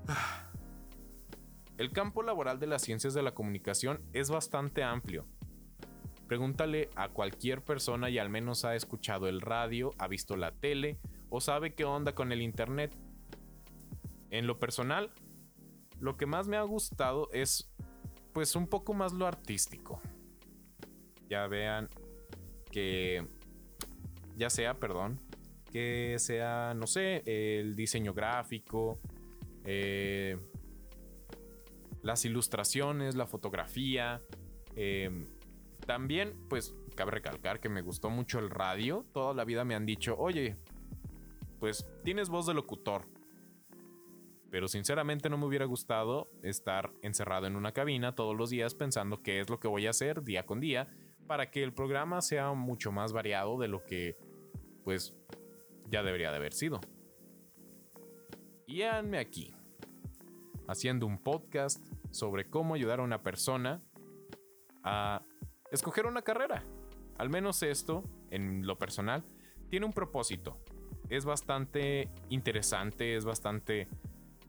[1.78, 5.28] El campo laboral de las ciencias de la comunicación es bastante amplio.
[6.26, 10.98] Pregúntale a cualquier persona y al menos ha escuchado el radio, ha visto la tele
[11.30, 12.96] o sabe qué onda con el internet.
[14.30, 15.12] En lo personal,
[16.00, 17.72] lo que más me ha gustado es
[18.34, 20.02] pues un poco más lo artístico.
[21.30, 21.90] Ya vean
[22.72, 23.26] que
[24.36, 25.20] ya sea, perdón,
[25.72, 29.00] que sea, no sé, el diseño gráfico,
[29.64, 30.38] eh,
[32.02, 34.22] las ilustraciones, la fotografía.
[34.76, 35.26] Em,
[35.86, 39.06] también, pues, cabe recalcar que me gustó mucho el radio.
[39.14, 40.56] Toda la vida me han dicho, oye,
[41.60, 43.06] pues tienes voz de locutor.
[44.56, 49.22] Pero sinceramente no me hubiera gustado estar encerrado en una cabina todos los días pensando
[49.22, 50.88] qué es lo que voy a hacer día con día
[51.28, 54.16] para que el programa sea mucho más variado de lo que,
[54.86, 55.14] pues,
[55.90, 56.80] ya debería de haber sido.
[58.66, 59.54] Y aquí,
[60.70, 63.84] haciendo un podcast sobre cómo ayudar a una persona
[64.86, 65.22] a
[65.70, 66.64] escoger una carrera.
[67.18, 69.26] Al menos esto, en lo personal,
[69.68, 70.62] tiene un propósito.
[71.10, 73.90] Es bastante interesante, es bastante,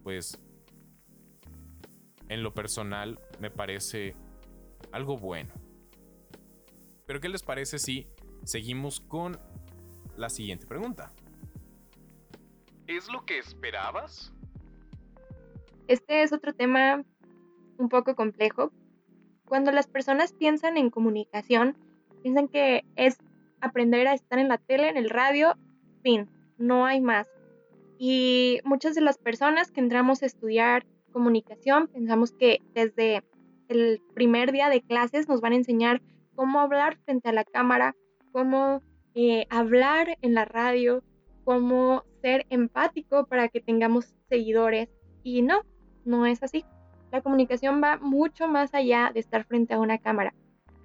[0.07, 0.39] pues,
[2.29, 4.15] en lo personal me parece
[4.93, 5.53] algo bueno.
[7.07, 8.07] Pero ¿qué les parece si
[8.45, 9.37] seguimos con
[10.17, 11.13] la siguiente pregunta?
[12.87, 14.33] ¿Es lo que esperabas?
[15.89, 17.03] Este es otro tema
[17.77, 18.71] un poco complejo.
[19.45, 21.77] Cuando las personas piensan en comunicación,
[22.23, 23.19] piensan que es
[23.61, 25.57] aprender a estar en la tele, en el radio,
[26.05, 27.27] fin, no hay más.
[27.99, 33.23] Y muchas de las personas que entramos a estudiar comunicación pensamos que desde
[33.69, 36.03] el primer día de clases nos van a enseñar
[36.35, 37.97] cómo hablar frente a la cámara,
[38.33, 38.83] cómo
[39.15, 41.03] eh, hablar en la radio,
[41.45, 44.89] cómo ser empático para que tengamos seguidores.
[45.23, 45.63] Y no,
[46.05, 46.65] no es así.
[47.11, 50.35] La comunicación va mucho más allá de estar frente a una cámara.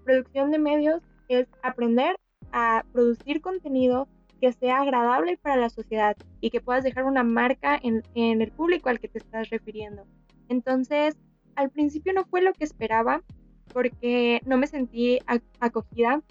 [0.05, 2.15] Producción de medios es aprender
[2.53, 4.07] a producir contenido
[4.41, 8.89] que sea agradable para la sociedad y que puedas dejar una marca en, el público
[8.89, 10.05] al que te estás refiriendo.
[10.49, 11.15] Entonces,
[11.55, 13.21] al principio no fue lo que esperaba
[13.71, 15.19] porque no me sentí
[15.59, 16.23] acogida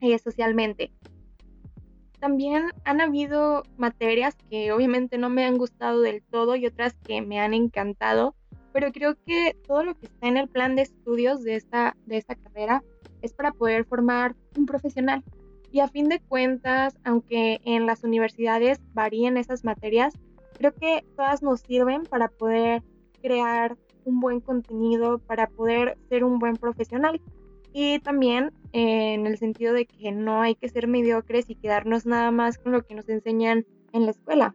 [0.00, 0.92] eh, socialmente.
[2.20, 7.20] También han habido materias que obviamente no me han gustado del todo y otras que
[7.22, 8.36] me han encantado,
[8.72, 12.18] pero creo que todo lo que está en el plan de estudios de esta, de
[12.18, 12.84] esta carrera
[13.20, 15.24] es para poder formar un profesional.
[15.76, 20.14] Y a fin de cuentas, aunque en las universidades varíen esas materias,
[20.56, 22.82] creo que todas nos sirven para poder
[23.20, 27.20] crear un buen contenido, para poder ser un buen profesional.
[27.74, 32.30] Y también en el sentido de que no hay que ser mediocres y quedarnos nada
[32.30, 34.54] más con lo que nos enseñan en la escuela.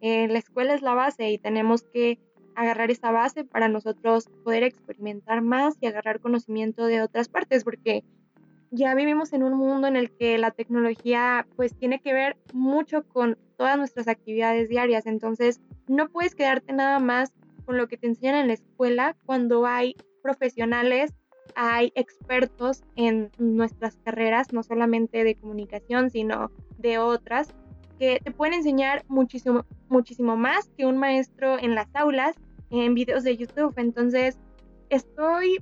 [0.00, 2.20] la escuela es la base y tenemos que
[2.54, 8.04] agarrar esa base para nosotros poder experimentar más y agarrar conocimiento de otras partes, porque
[8.70, 13.02] ya vivimos en un mundo en el que la tecnología pues tiene que ver mucho
[13.02, 17.32] con todas nuestras actividades diarias, entonces no puedes quedarte nada más
[17.64, 21.12] con lo que te enseñan en la escuela cuando hay profesionales,
[21.56, 27.54] hay expertos en nuestras carreras, no solamente de comunicación, sino de otras,
[27.98, 32.34] que te pueden enseñar muchísimo, muchísimo más que un maestro en las aulas,
[32.70, 33.74] en videos de YouTube.
[33.76, 34.38] Entonces,
[34.88, 35.58] estoy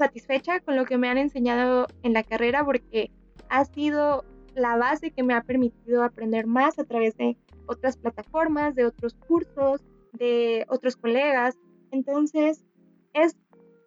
[0.00, 3.10] satisfecha con lo que me han enseñado en la carrera porque
[3.50, 7.36] ha sido la base que me ha permitido aprender más a través de
[7.66, 9.82] otras plataformas, de otros cursos,
[10.12, 11.56] de otros colegas.
[11.90, 12.64] Entonces,
[13.12, 13.36] es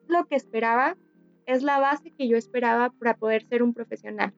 [0.07, 0.95] lo que esperaba,
[1.47, 4.33] es la base que yo esperaba para poder ser un profesional.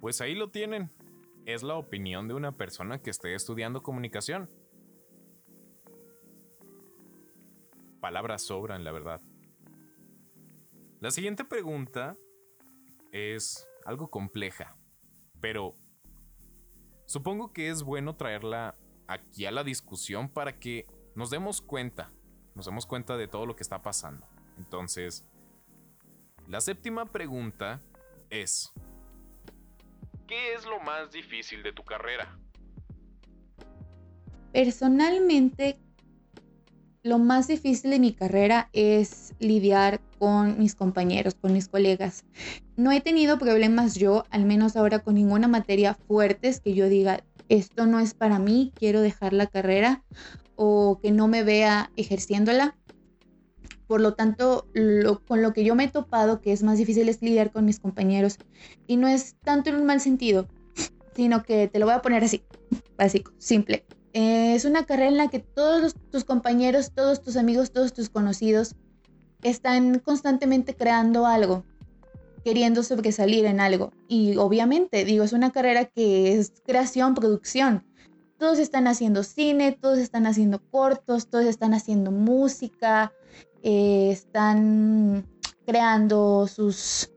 [0.00, 0.90] Pues ahí lo tienen.
[1.46, 4.50] Es la opinión de una persona que esté estudiando comunicación.
[8.00, 9.20] Palabras sobran, la verdad.
[11.04, 12.16] La siguiente pregunta
[13.12, 14.74] es algo compleja,
[15.38, 15.76] pero
[17.04, 22.10] supongo que es bueno traerla aquí a la discusión para que nos demos cuenta,
[22.54, 24.26] nos demos cuenta de todo lo que está pasando.
[24.56, 25.26] Entonces,
[26.48, 27.82] la séptima pregunta
[28.30, 28.72] es,
[30.26, 32.38] ¿qué es lo más difícil de tu carrera?
[34.54, 35.78] Personalmente,
[37.04, 42.24] lo más difícil de mi carrera es lidiar con mis compañeros, con mis colegas.
[42.76, 47.22] No he tenido problemas yo, al menos ahora con ninguna materia fuertes que yo diga,
[47.50, 50.02] esto no es para mí, quiero dejar la carrera
[50.56, 52.74] o que no me vea ejerciéndola.
[53.86, 54.66] Por lo tanto,
[55.26, 57.80] con lo que yo me he topado que es más difícil es lidiar con mis
[57.80, 58.38] compañeros.
[58.86, 60.48] Y no es tanto en un mal sentido,
[61.14, 62.44] sino que te lo voy a poner así,
[62.96, 63.84] básico, simple.
[64.14, 68.76] Es una carrera en la que todos tus compañeros, todos tus amigos, todos tus conocidos
[69.42, 71.64] están constantemente creando algo,
[72.44, 73.92] queriendo sobresalir en algo.
[74.06, 77.84] Y obviamente, digo, es una carrera que es creación, producción.
[78.38, 83.12] Todos están haciendo cine, todos están haciendo cortos, todos están haciendo música,
[83.64, 85.26] eh, están
[85.66, 87.10] creando sus,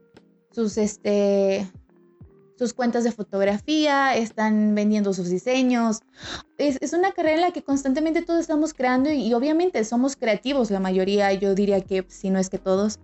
[0.50, 1.70] sus, este,
[2.58, 6.00] sus cuentas de fotografía, están vendiendo sus diseños.
[6.58, 10.80] Es, una carrera en la que constantemente todos estamos creando y, obviamente somos creativos la
[10.80, 12.98] mayoría, yo diría que si no es que todos.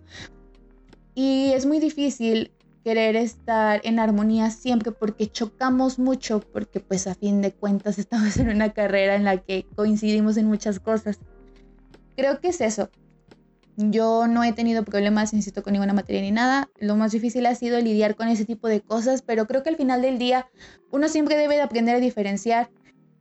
[1.13, 2.51] Y es muy difícil
[2.83, 8.35] querer estar en armonía siempre porque chocamos mucho, porque pues a fin de cuentas estamos
[8.37, 11.19] en una carrera en la que coincidimos en muchas cosas.
[12.17, 12.89] Creo que es eso,
[13.77, 16.69] yo no he tenido problemas, insisto, con ninguna materia ni nada.
[16.79, 19.75] Lo más difícil ha sido lidiar con ese tipo de cosas, pero creo que al
[19.75, 20.49] final del día
[20.91, 22.69] uno siempre debe de aprender a diferenciar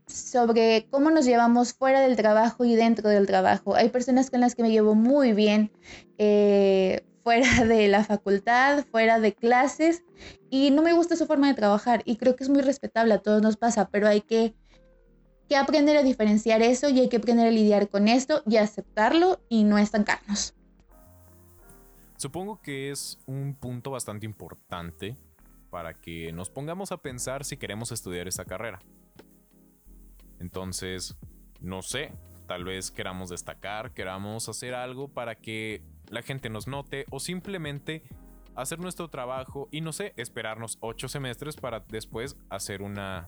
[0.07, 3.74] sobre cómo nos llevamos fuera del trabajo y dentro del trabajo.
[3.74, 5.72] Hay personas con las que me llevo muy bien
[6.18, 10.05] eh, fuera de la facultad, fuera de clases,
[10.50, 13.18] y no me gusta su forma de trabajar y creo que es muy respetable, a
[13.18, 14.55] todos nos pasa, pero hay que
[15.49, 19.40] que aprender a diferenciar eso y hay que aprender a lidiar con esto y aceptarlo
[19.49, 20.55] y no estancarnos.
[22.16, 25.16] Supongo que es un punto bastante importante
[25.70, 28.78] para que nos pongamos a pensar si queremos estudiar esa carrera.
[30.38, 31.16] Entonces,
[31.61, 32.12] no sé,
[32.47, 38.03] tal vez queramos destacar, queramos hacer algo para que la gente nos note o simplemente
[38.55, 43.26] hacer nuestro trabajo y no sé, esperarnos ocho semestres para después hacer una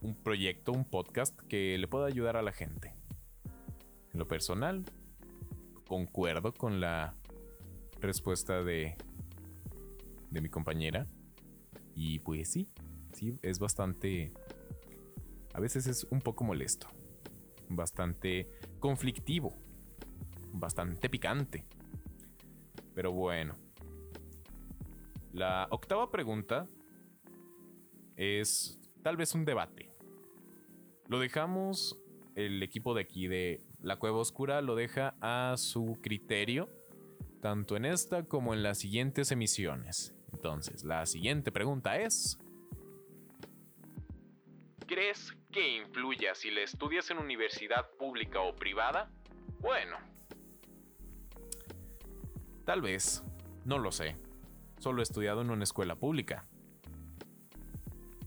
[0.00, 2.94] un proyecto, un podcast que le pueda ayudar a la gente.
[4.12, 4.84] En lo personal,
[5.86, 7.14] concuerdo con la
[8.00, 8.96] respuesta de
[10.30, 11.06] de mi compañera
[11.94, 12.68] y pues sí,
[13.12, 14.32] sí es bastante
[15.54, 16.88] a veces es un poco molesto,
[17.70, 19.54] bastante conflictivo,
[20.52, 21.64] bastante picante.
[22.94, 23.56] Pero bueno.
[25.32, 26.66] La octava pregunta
[28.16, 29.88] es tal vez un debate.
[31.06, 31.96] Lo dejamos,
[32.34, 36.68] el equipo de aquí de La Cueva Oscura lo deja a su criterio,
[37.40, 40.12] tanto en esta como en las siguientes emisiones.
[40.32, 42.36] Entonces, la siguiente pregunta es...
[44.88, 49.08] ¿Crees que influya si la estudias en universidad pública o privada?
[49.60, 49.98] Bueno,
[52.64, 53.22] Tal vez,
[53.64, 54.16] no lo sé.
[54.80, 56.48] Solo he estudiado en una escuela pública.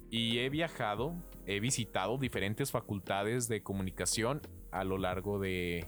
[0.10, 4.42] Y he viajado, he visitado diferentes facultades de comunicación
[4.72, 5.88] a lo largo de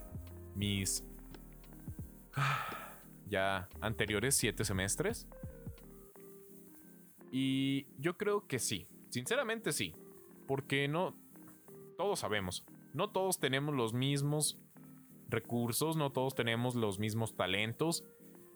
[0.54, 1.04] mis
[3.28, 5.26] ya anteriores siete semestres.
[7.30, 9.94] Y yo creo que sí, sinceramente sí,
[10.46, 11.16] porque no,
[11.96, 14.58] todos sabemos, no todos tenemos los mismos
[15.28, 18.04] recursos, no todos tenemos los mismos talentos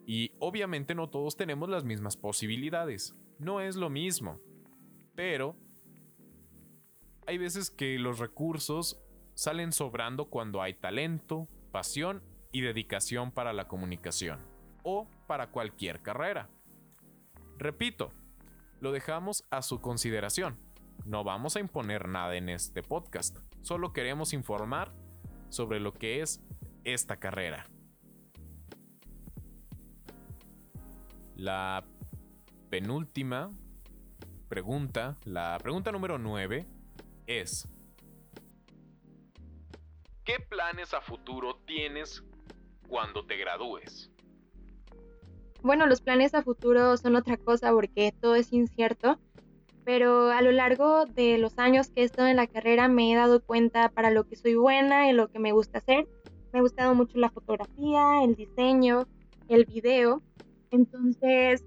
[0.07, 3.17] y obviamente no todos tenemos las mismas posibilidades.
[3.39, 4.41] No es lo mismo.
[5.17, 5.57] Pero
[7.27, 9.01] hay veces que los recursos
[9.35, 14.39] salen sobrando cuando hay talento, pasión y dedicación para la comunicación.
[14.85, 16.49] O para cualquier carrera.
[17.59, 18.13] Repito,
[18.81, 20.59] lo dejamos a su consideración.
[21.05, 23.39] No vamos a imponer nada en este podcast.
[23.63, 24.93] Solo queremos informar
[25.49, 26.41] sobre lo que es
[26.85, 27.67] esta carrera.
[31.35, 31.85] La
[32.71, 33.51] penúltima
[34.49, 36.67] pregunta, la pregunta número 9
[37.27, 37.69] es,
[40.25, 42.23] ¿qué planes a futuro tienes
[42.89, 44.11] cuando te gradúes?
[45.63, 49.19] Bueno, los planes a futuro son otra cosa porque todo es incierto,
[49.85, 53.17] pero a lo largo de los años que he estado en la carrera me he
[53.17, 56.07] dado cuenta para lo que soy buena y lo que me gusta hacer.
[56.53, 59.07] Me ha gustado mucho la fotografía, el diseño,
[59.49, 60.23] el video
[60.71, 61.65] entonces,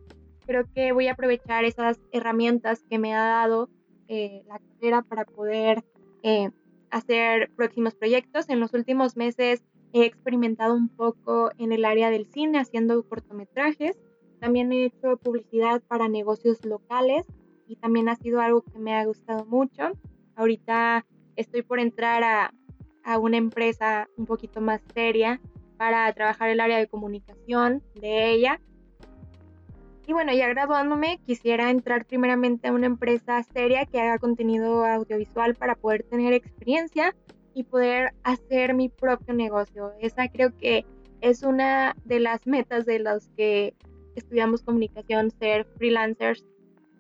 [0.50, 3.70] creo que voy a aprovechar esas herramientas que me ha dado
[4.08, 5.84] eh, la carrera para poder
[6.24, 6.50] eh,
[6.90, 8.50] hacer próximos proyectos.
[8.50, 9.62] En los últimos meses
[9.94, 13.96] he experimentado un poco en el área del cine haciendo cortometrajes.
[14.40, 17.28] También he hecho publicidad para negocios locales
[17.68, 19.92] y también ha sido algo que me ha gustado mucho.
[20.36, 22.56] Ahorita estoy por entrar a,
[23.04, 25.40] a una empresa un poquito más seria
[25.78, 28.60] para trabajar el área de comunicación de ella
[30.10, 35.54] y bueno, ya graduándome, quisiera entrar primeramente a una empresa seria que haga contenido audiovisual
[35.54, 37.16] para poder tener experiencia
[37.54, 39.94] y poder hacer mi propio negocio.
[40.00, 40.84] Esa creo que
[41.22, 43.76] es una de las metas de los que
[44.16, 46.44] estudiamos comunicación, ser freelancers,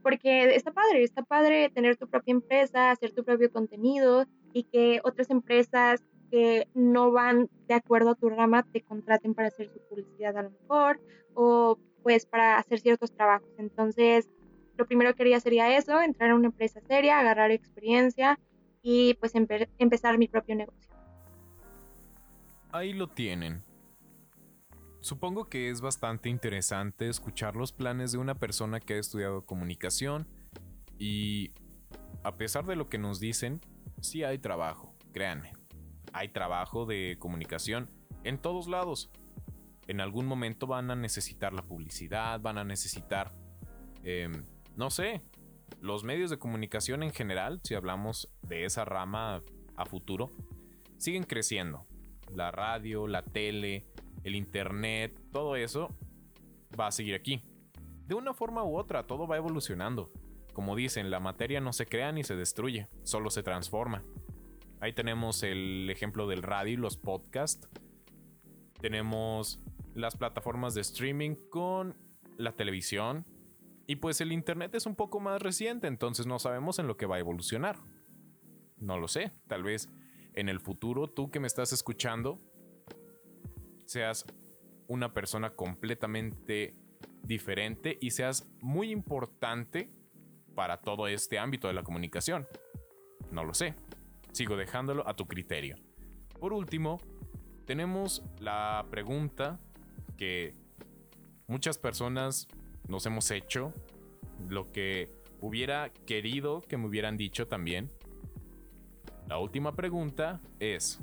[0.04, 5.02] porque está padre, está padre tener tu propia empresa, hacer tu propio contenido y que
[5.04, 9.80] otras empresas que no van de acuerdo a tu rama te contraten para hacer su
[9.90, 11.02] publicidad a lo mejor
[11.34, 13.50] o pues para hacer ciertos trabajos.
[13.58, 14.30] Entonces,
[14.78, 18.40] lo primero que haría sería eso, entrar a una empresa seria, agarrar experiencia
[18.82, 20.90] y pues empezar mi propio negocio.
[22.72, 23.64] Ahí lo tienen.
[25.02, 30.28] Supongo que es bastante interesante escuchar los planes de una persona que ha estudiado comunicación
[30.98, 31.52] y
[32.24, 33.62] a pesar de lo que nos dicen,
[34.02, 35.54] sí hay trabajo, créanme.
[36.12, 37.90] Hay trabajo de comunicación
[38.24, 39.10] en todos lados
[39.90, 43.34] en algún momento van a necesitar la publicidad, van a necesitar,
[44.04, 45.24] em, no sé,
[45.82, 49.42] los medios de comunicación en general, si hablamos de esa rama
[49.76, 50.30] a futuro,
[50.98, 51.88] siguen creciendo.
[52.32, 53.88] La radio, la tele,
[54.24, 55.98] el internet, todo eso
[56.80, 57.42] va a seguir aquí.
[58.06, 60.12] De una forma u otra, todo va evolucionando.
[60.54, 64.04] Como dicen, la materia no se crea ni se destruye, solo se transforma.
[64.82, 67.68] Ahí tenemos el ejemplo del radio y los podcasts.
[68.80, 69.60] Tenemos
[69.94, 71.96] las plataformas de streaming con
[72.38, 73.26] la televisión.
[73.88, 77.06] Y pues el Internet es un poco más reciente, entonces no sabemos en lo que
[77.06, 77.78] va a evolucionar.
[78.78, 79.90] No lo sé, tal vez
[80.34, 82.40] en el futuro tú que me estás escuchando
[83.86, 84.26] seas
[84.88, 86.76] una persona completamente
[87.24, 89.92] diferente y seas muy importante
[90.56, 92.48] para todo este ámbito de la comunicación.
[93.32, 93.76] No lo sé.
[94.32, 95.78] Sigo dejándolo a tu criterio.
[96.40, 97.00] Por último,
[97.66, 99.60] tenemos la pregunta
[100.20, 100.54] que
[101.48, 102.50] muchas personas
[102.90, 103.74] nos hemos hecho,
[104.50, 105.10] lo que
[105.40, 107.90] hubiera querido que me hubieran dicho también.
[109.30, 111.00] La última pregunta es,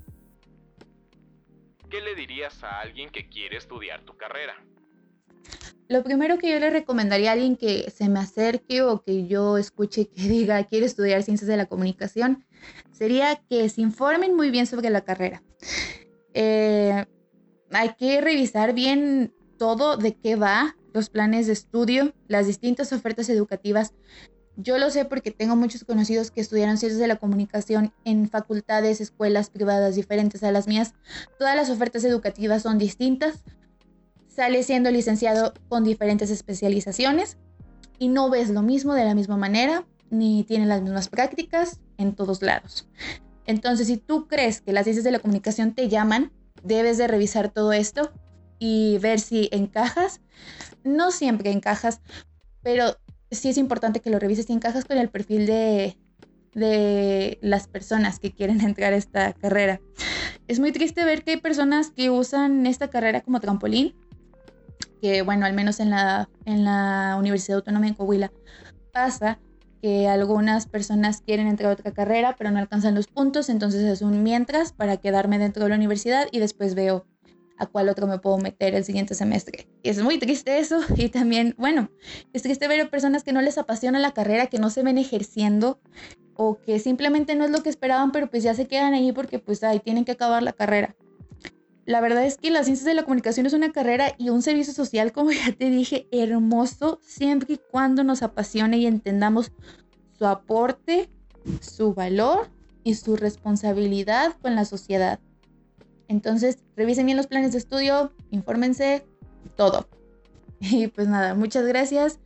[1.88, 4.62] ¿qué le dirías a alguien que quiere estudiar tu carrera?
[5.88, 9.56] Lo primero que yo le recomendaría a alguien que se me acerque o que yo
[9.56, 12.44] escuche que diga quiere estudiar ciencias de la comunicación
[12.92, 15.42] sería que se informen muy bien sobre la carrera.
[16.34, 17.06] Eh,
[17.70, 23.28] hay que revisar bien todo de qué va, los planes de estudio, las distintas ofertas
[23.28, 23.92] educativas.
[24.56, 29.00] Yo lo sé porque tengo muchos conocidos que estudiaron ciencias de la comunicación en facultades,
[29.00, 30.94] escuelas privadas diferentes a las mías.
[31.38, 33.44] Todas las ofertas educativas son distintas.
[34.28, 37.36] Sale siendo licenciado con diferentes especializaciones
[37.98, 42.14] y no ves lo mismo de la misma manera, ni tiene las mismas prácticas en
[42.14, 42.88] todos lados.
[43.46, 46.32] Entonces, si tú crees que las ciencias de la comunicación te llaman,
[46.66, 48.12] debes de revisar todo esto
[48.58, 50.20] y ver si encajas.
[50.84, 52.00] No siempre encajas,
[52.62, 52.96] pero
[53.30, 55.96] sí es importante que lo revises si encajas con el perfil de,
[56.54, 59.80] de las personas que quieren entrar a esta carrera.
[60.48, 63.94] Es muy triste ver que hay personas que usan esta carrera como trampolín,
[65.00, 68.32] que bueno, al menos en la, en la Universidad Autónoma de Coahuila
[68.92, 69.38] pasa
[69.86, 74.02] que algunas personas quieren entrar a otra carrera pero no alcanzan los puntos, entonces es
[74.02, 77.06] un mientras para quedarme dentro de la universidad y después veo
[77.56, 79.68] a cuál otro me puedo meter el siguiente semestre.
[79.84, 81.88] Es muy triste eso y también, bueno,
[82.32, 84.98] es triste ver a personas que no les apasiona la carrera, que no se ven
[84.98, 85.78] ejerciendo
[86.34, 89.38] o que simplemente no es lo que esperaban, pero pues ya se quedan ahí porque
[89.38, 90.96] pues ahí tienen que acabar la carrera.
[91.86, 94.74] La verdad es que las ciencias de la comunicación es una carrera y un servicio
[94.74, 99.52] social, como ya te dije, hermoso siempre y cuando nos apasione y entendamos
[100.18, 101.08] su aporte,
[101.60, 102.50] su valor
[102.82, 105.20] y su responsabilidad con la sociedad.
[106.08, 109.06] Entonces, revisen bien los planes de estudio, infórmense,
[109.56, 109.88] todo.
[110.58, 112.18] Y pues nada, muchas gracias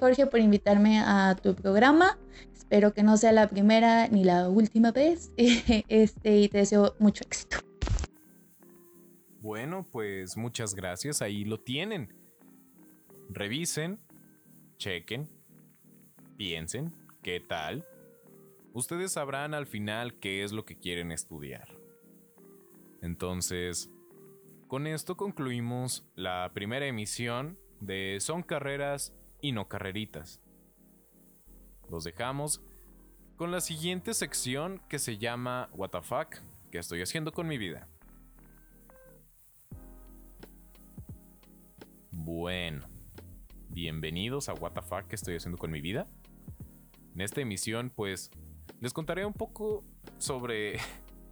[0.00, 2.18] Jorge por invitarme a tu programa.
[2.52, 5.30] Espero que no sea la primera ni la última vez.
[5.88, 7.58] Este, y te deseo mucho éxito.
[9.46, 11.22] Bueno, pues muchas gracias.
[11.22, 12.12] Ahí lo tienen.
[13.28, 14.00] Revisen,
[14.76, 15.30] chequen,
[16.36, 16.92] piensen,
[17.22, 17.86] ¿qué tal?
[18.72, 21.68] Ustedes sabrán al final qué es lo que quieren estudiar.
[23.02, 23.88] Entonces,
[24.66, 30.40] con esto concluimos la primera emisión de Son Carreras y No Carreritas.
[31.88, 32.64] Los dejamos
[33.36, 36.34] con la siguiente sección que se llama What the fuck,
[36.72, 37.88] ¿qué estoy haciendo con mi vida?
[42.26, 42.88] Bueno,
[43.68, 46.08] bienvenidos a fuck, ¿qué estoy haciendo con mi vida?
[47.14, 48.32] En esta emisión, pues,
[48.80, 49.84] les contaré un poco
[50.18, 50.80] sobre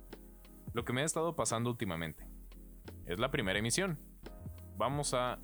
[0.73, 2.29] lo que me ha estado pasando últimamente.
[3.07, 3.99] Es la primera emisión.
[4.77, 5.41] Vamos a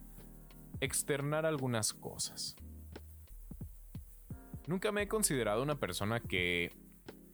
[0.78, 2.54] externar algunas cosas.
[4.68, 6.70] Nunca me he considerado una persona que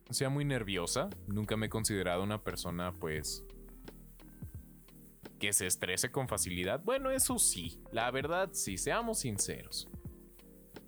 [0.09, 1.11] sea muy nerviosa.
[1.27, 3.45] Nunca me he considerado una persona, pues,
[5.39, 6.82] que se estrese con facilidad.
[6.82, 9.89] Bueno, eso sí, la verdad, si seamos sinceros.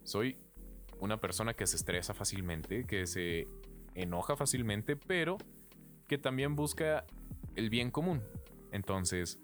[0.04, 0.38] Soy
[1.00, 3.46] una persona que se estresa fácilmente, que se
[3.94, 5.38] enoja fácilmente, pero
[6.06, 7.04] que también busca
[7.54, 8.22] el bien común.
[8.72, 9.38] Entonces,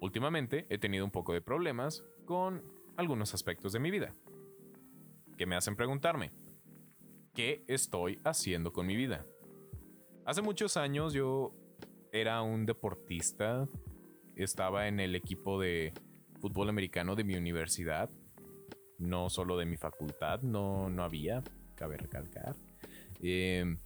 [0.00, 2.62] últimamente he tenido un poco de problemas con
[2.96, 4.14] algunos aspectos de mi vida
[5.36, 6.32] que me hacen preguntarme,
[7.32, 9.24] ¿qué estoy haciendo con mi vida?
[10.26, 11.54] Hace muchos años yo
[12.12, 13.68] era un deportista,
[14.44, 15.92] estaba en el equipo de
[16.40, 18.10] fútbol americano de mi universidad,
[18.98, 21.42] no solo de mi facultad, no, no había,
[21.74, 22.56] cabe recalcar.
[23.20, 23.76] Eh,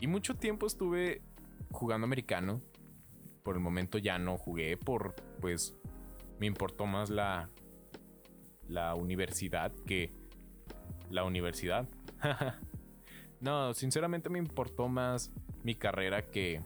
[0.00, 1.22] y mucho tiempo estuve
[1.70, 2.60] jugando americano.
[3.42, 5.76] Por el momento ya no jugué por, pues,
[6.40, 7.48] me importó más la,
[8.68, 10.12] la universidad que
[11.10, 11.88] la universidad.
[13.40, 15.30] no, sinceramente me importó más
[15.62, 16.62] mi carrera que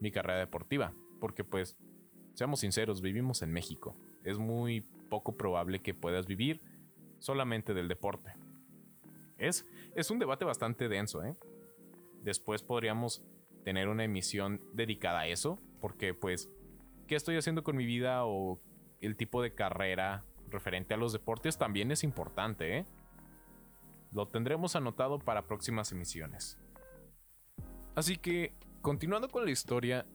[0.00, 0.92] mi carrera deportiva.
[1.20, 1.76] Porque pues,
[2.34, 3.96] seamos sinceros, vivimos en México.
[4.24, 6.60] Es muy poco probable que puedas vivir
[7.18, 8.34] solamente del deporte.
[9.38, 11.36] Es, es un debate bastante denso, ¿eh?
[12.22, 13.22] Después podríamos
[13.64, 16.50] tener una emisión dedicada a eso, porque pues,
[17.06, 18.60] ¿qué estoy haciendo con mi vida o
[19.00, 22.86] el tipo de carrera referente a los deportes también es importante, ¿eh?
[24.12, 26.58] Lo tendremos anotado para próximas emisiones.
[27.94, 30.06] Así que, continuando con la historia,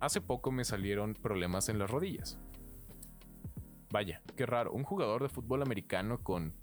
[0.00, 2.38] hace poco me salieron problemas en las rodillas.
[3.90, 6.54] Vaya, qué raro, un jugador de fútbol americano con,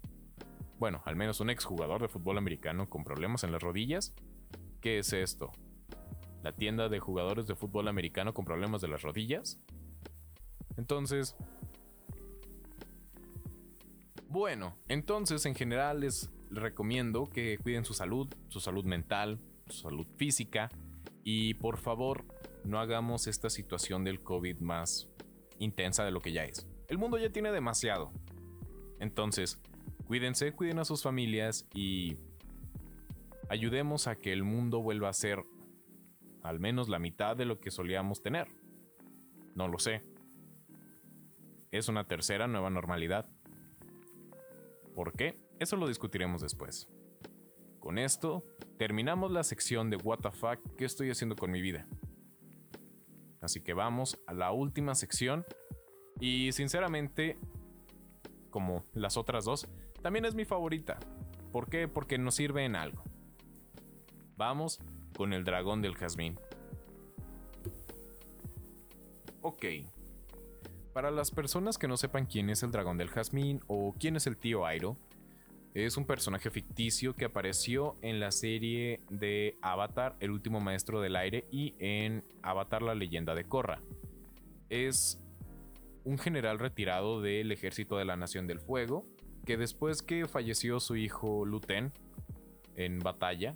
[0.80, 4.14] bueno, al menos un exjugador de fútbol americano con problemas en las rodillas.
[4.82, 5.52] ¿Qué es esto?
[6.44, 9.60] ¿La tienda de jugadores de fútbol americano con problemas de las rodillas?
[10.78, 11.36] Entonces,
[14.30, 20.08] bueno, entonces en general les recomiendo que cuiden su salud, su salud mental, su salud
[20.16, 20.70] física
[21.24, 22.24] y por favor
[22.68, 25.10] no hagamos esta situación del COVID más
[25.58, 26.68] intensa de lo que ya es.
[26.90, 28.12] El mundo ya tiene demasiado.
[29.00, 29.60] Entonces,
[30.06, 32.18] cuídense, cuiden a sus familias y
[33.50, 35.44] ayudemos a que el mundo vuelva a ser
[36.44, 38.48] al menos la mitad de lo que solíamos tener.
[39.56, 40.04] No lo sé.
[41.72, 43.30] Es una tercera nueva normalidad.
[44.94, 45.40] ¿Por qué?
[45.60, 46.90] Eso lo discutiremos después.
[47.80, 48.44] Con esto,
[48.78, 51.88] terminamos la sección de fuck, ¿qué estoy haciendo con mi vida?
[53.42, 55.46] Así que vamos a la última sección.
[56.20, 57.38] Y sinceramente,
[58.50, 59.68] como las otras dos,
[60.02, 61.00] también es mi favorita.
[61.52, 61.88] ¿Por qué?
[61.88, 63.04] Porque nos sirve en algo.
[64.36, 64.80] Vamos
[65.16, 66.40] con el dragón del jazmín.
[69.42, 69.66] Ok,
[70.98, 74.26] para las personas que no sepan quién es el dragón del jazmín o quién es
[74.26, 74.98] el tío Airo,
[75.74, 81.16] es un personaje ficticio que apareció en la serie de Avatar, el último maestro del
[81.16, 83.82] aire, y en Avatar, la leyenda de Korra.
[84.70, 85.22] Es
[86.04, 89.06] un general retirado del ejército de la Nación del Fuego,
[89.46, 91.92] que después que falleció su hijo Luten
[92.76, 93.56] en batalla,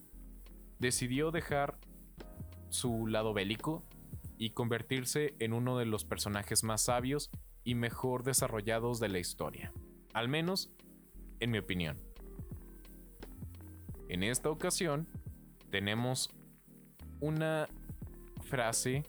[0.80, 1.78] decidió dejar
[2.70, 3.84] su lado bélico
[4.38, 7.30] y convertirse en uno de los personajes más sabios
[7.64, 9.72] y mejor desarrollados de la historia.
[10.14, 10.72] Al menos,
[11.42, 11.98] en mi opinión.
[14.08, 15.08] En esta ocasión,
[15.70, 16.30] tenemos
[17.20, 17.68] una
[18.44, 19.04] frase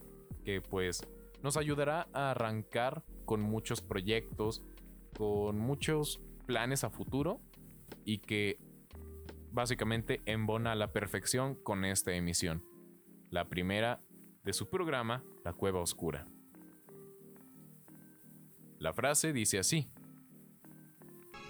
[0.45, 1.07] que pues
[1.43, 4.63] nos ayudará a arrancar con muchos proyectos,
[5.17, 7.41] con muchos planes a futuro
[8.05, 8.59] y que
[9.51, 12.65] básicamente embona a la perfección con esta emisión.
[13.31, 14.01] La primera
[14.45, 16.27] de su programa La Cueva Oscura.
[18.79, 19.89] La frase dice así.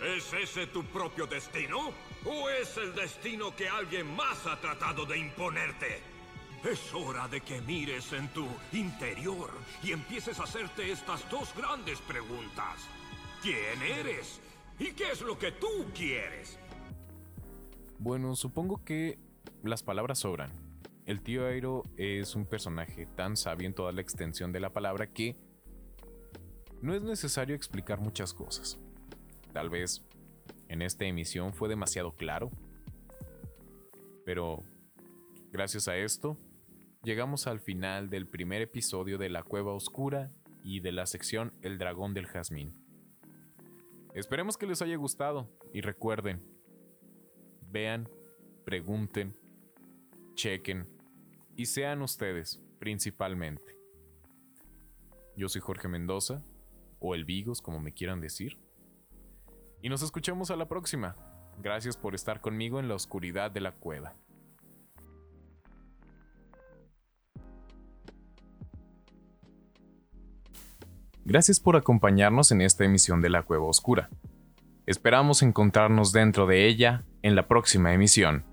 [0.05, 1.92] ¿Es ese tu propio destino?
[2.24, 6.00] ¿O es el destino que alguien más ha tratado de imponerte?
[6.64, 9.50] Es hora de que mires en tu interior
[9.80, 12.88] y empieces a hacerte estas dos grandes preguntas.
[13.42, 14.40] ¿Quién eres?
[14.80, 16.59] ¿Y qué es lo que tú quieres?
[18.00, 19.20] Bueno, supongo que
[19.62, 20.50] las palabras sobran.
[21.07, 25.12] El tío Airo es un personaje tan sabio en toda la extensión de la palabra
[25.12, 25.36] que
[26.80, 28.81] no es necesario explicar muchas cosas.
[29.53, 30.05] Tal vez
[30.68, 32.50] en esta emisión fue demasiado claro.
[34.24, 34.62] Pero
[35.50, 36.36] gracias a esto,
[37.03, 40.30] llegamos al final del primer episodio de La Cueva Oscura
[40.62, 42.74] y de la sección El Dragón del Jazmín.
[44.14, 46.42] Esperemos que les haya gustado y recuerden,
[47.70, 48.09] vean,
[48.64, 49.36] pregunten,
[50.34, 50.86] chequen
[51.57, 53.76] y sean ustedes principalmente.
[55.36, 56.44] Yo soy Jorge Mendoza,
[57.03, 58.59] o El Vigos como me quieran decir.
[59.82, 61.16] Y nos escuchamos a la próxima.
[61.60, 64.14] Gracias por estar conmigo en la oscuridad de la cueva.
[71.24, 74.08] Gracias por acompañarnos en esta emisión de La Cueva Oscura.
[74.86, 78.44] Esperamos encontrarnos dentro de ella en la próxima emisión.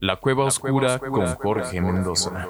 [0.00, 2.48] La Cueva Oscura con Jorge Mendoza.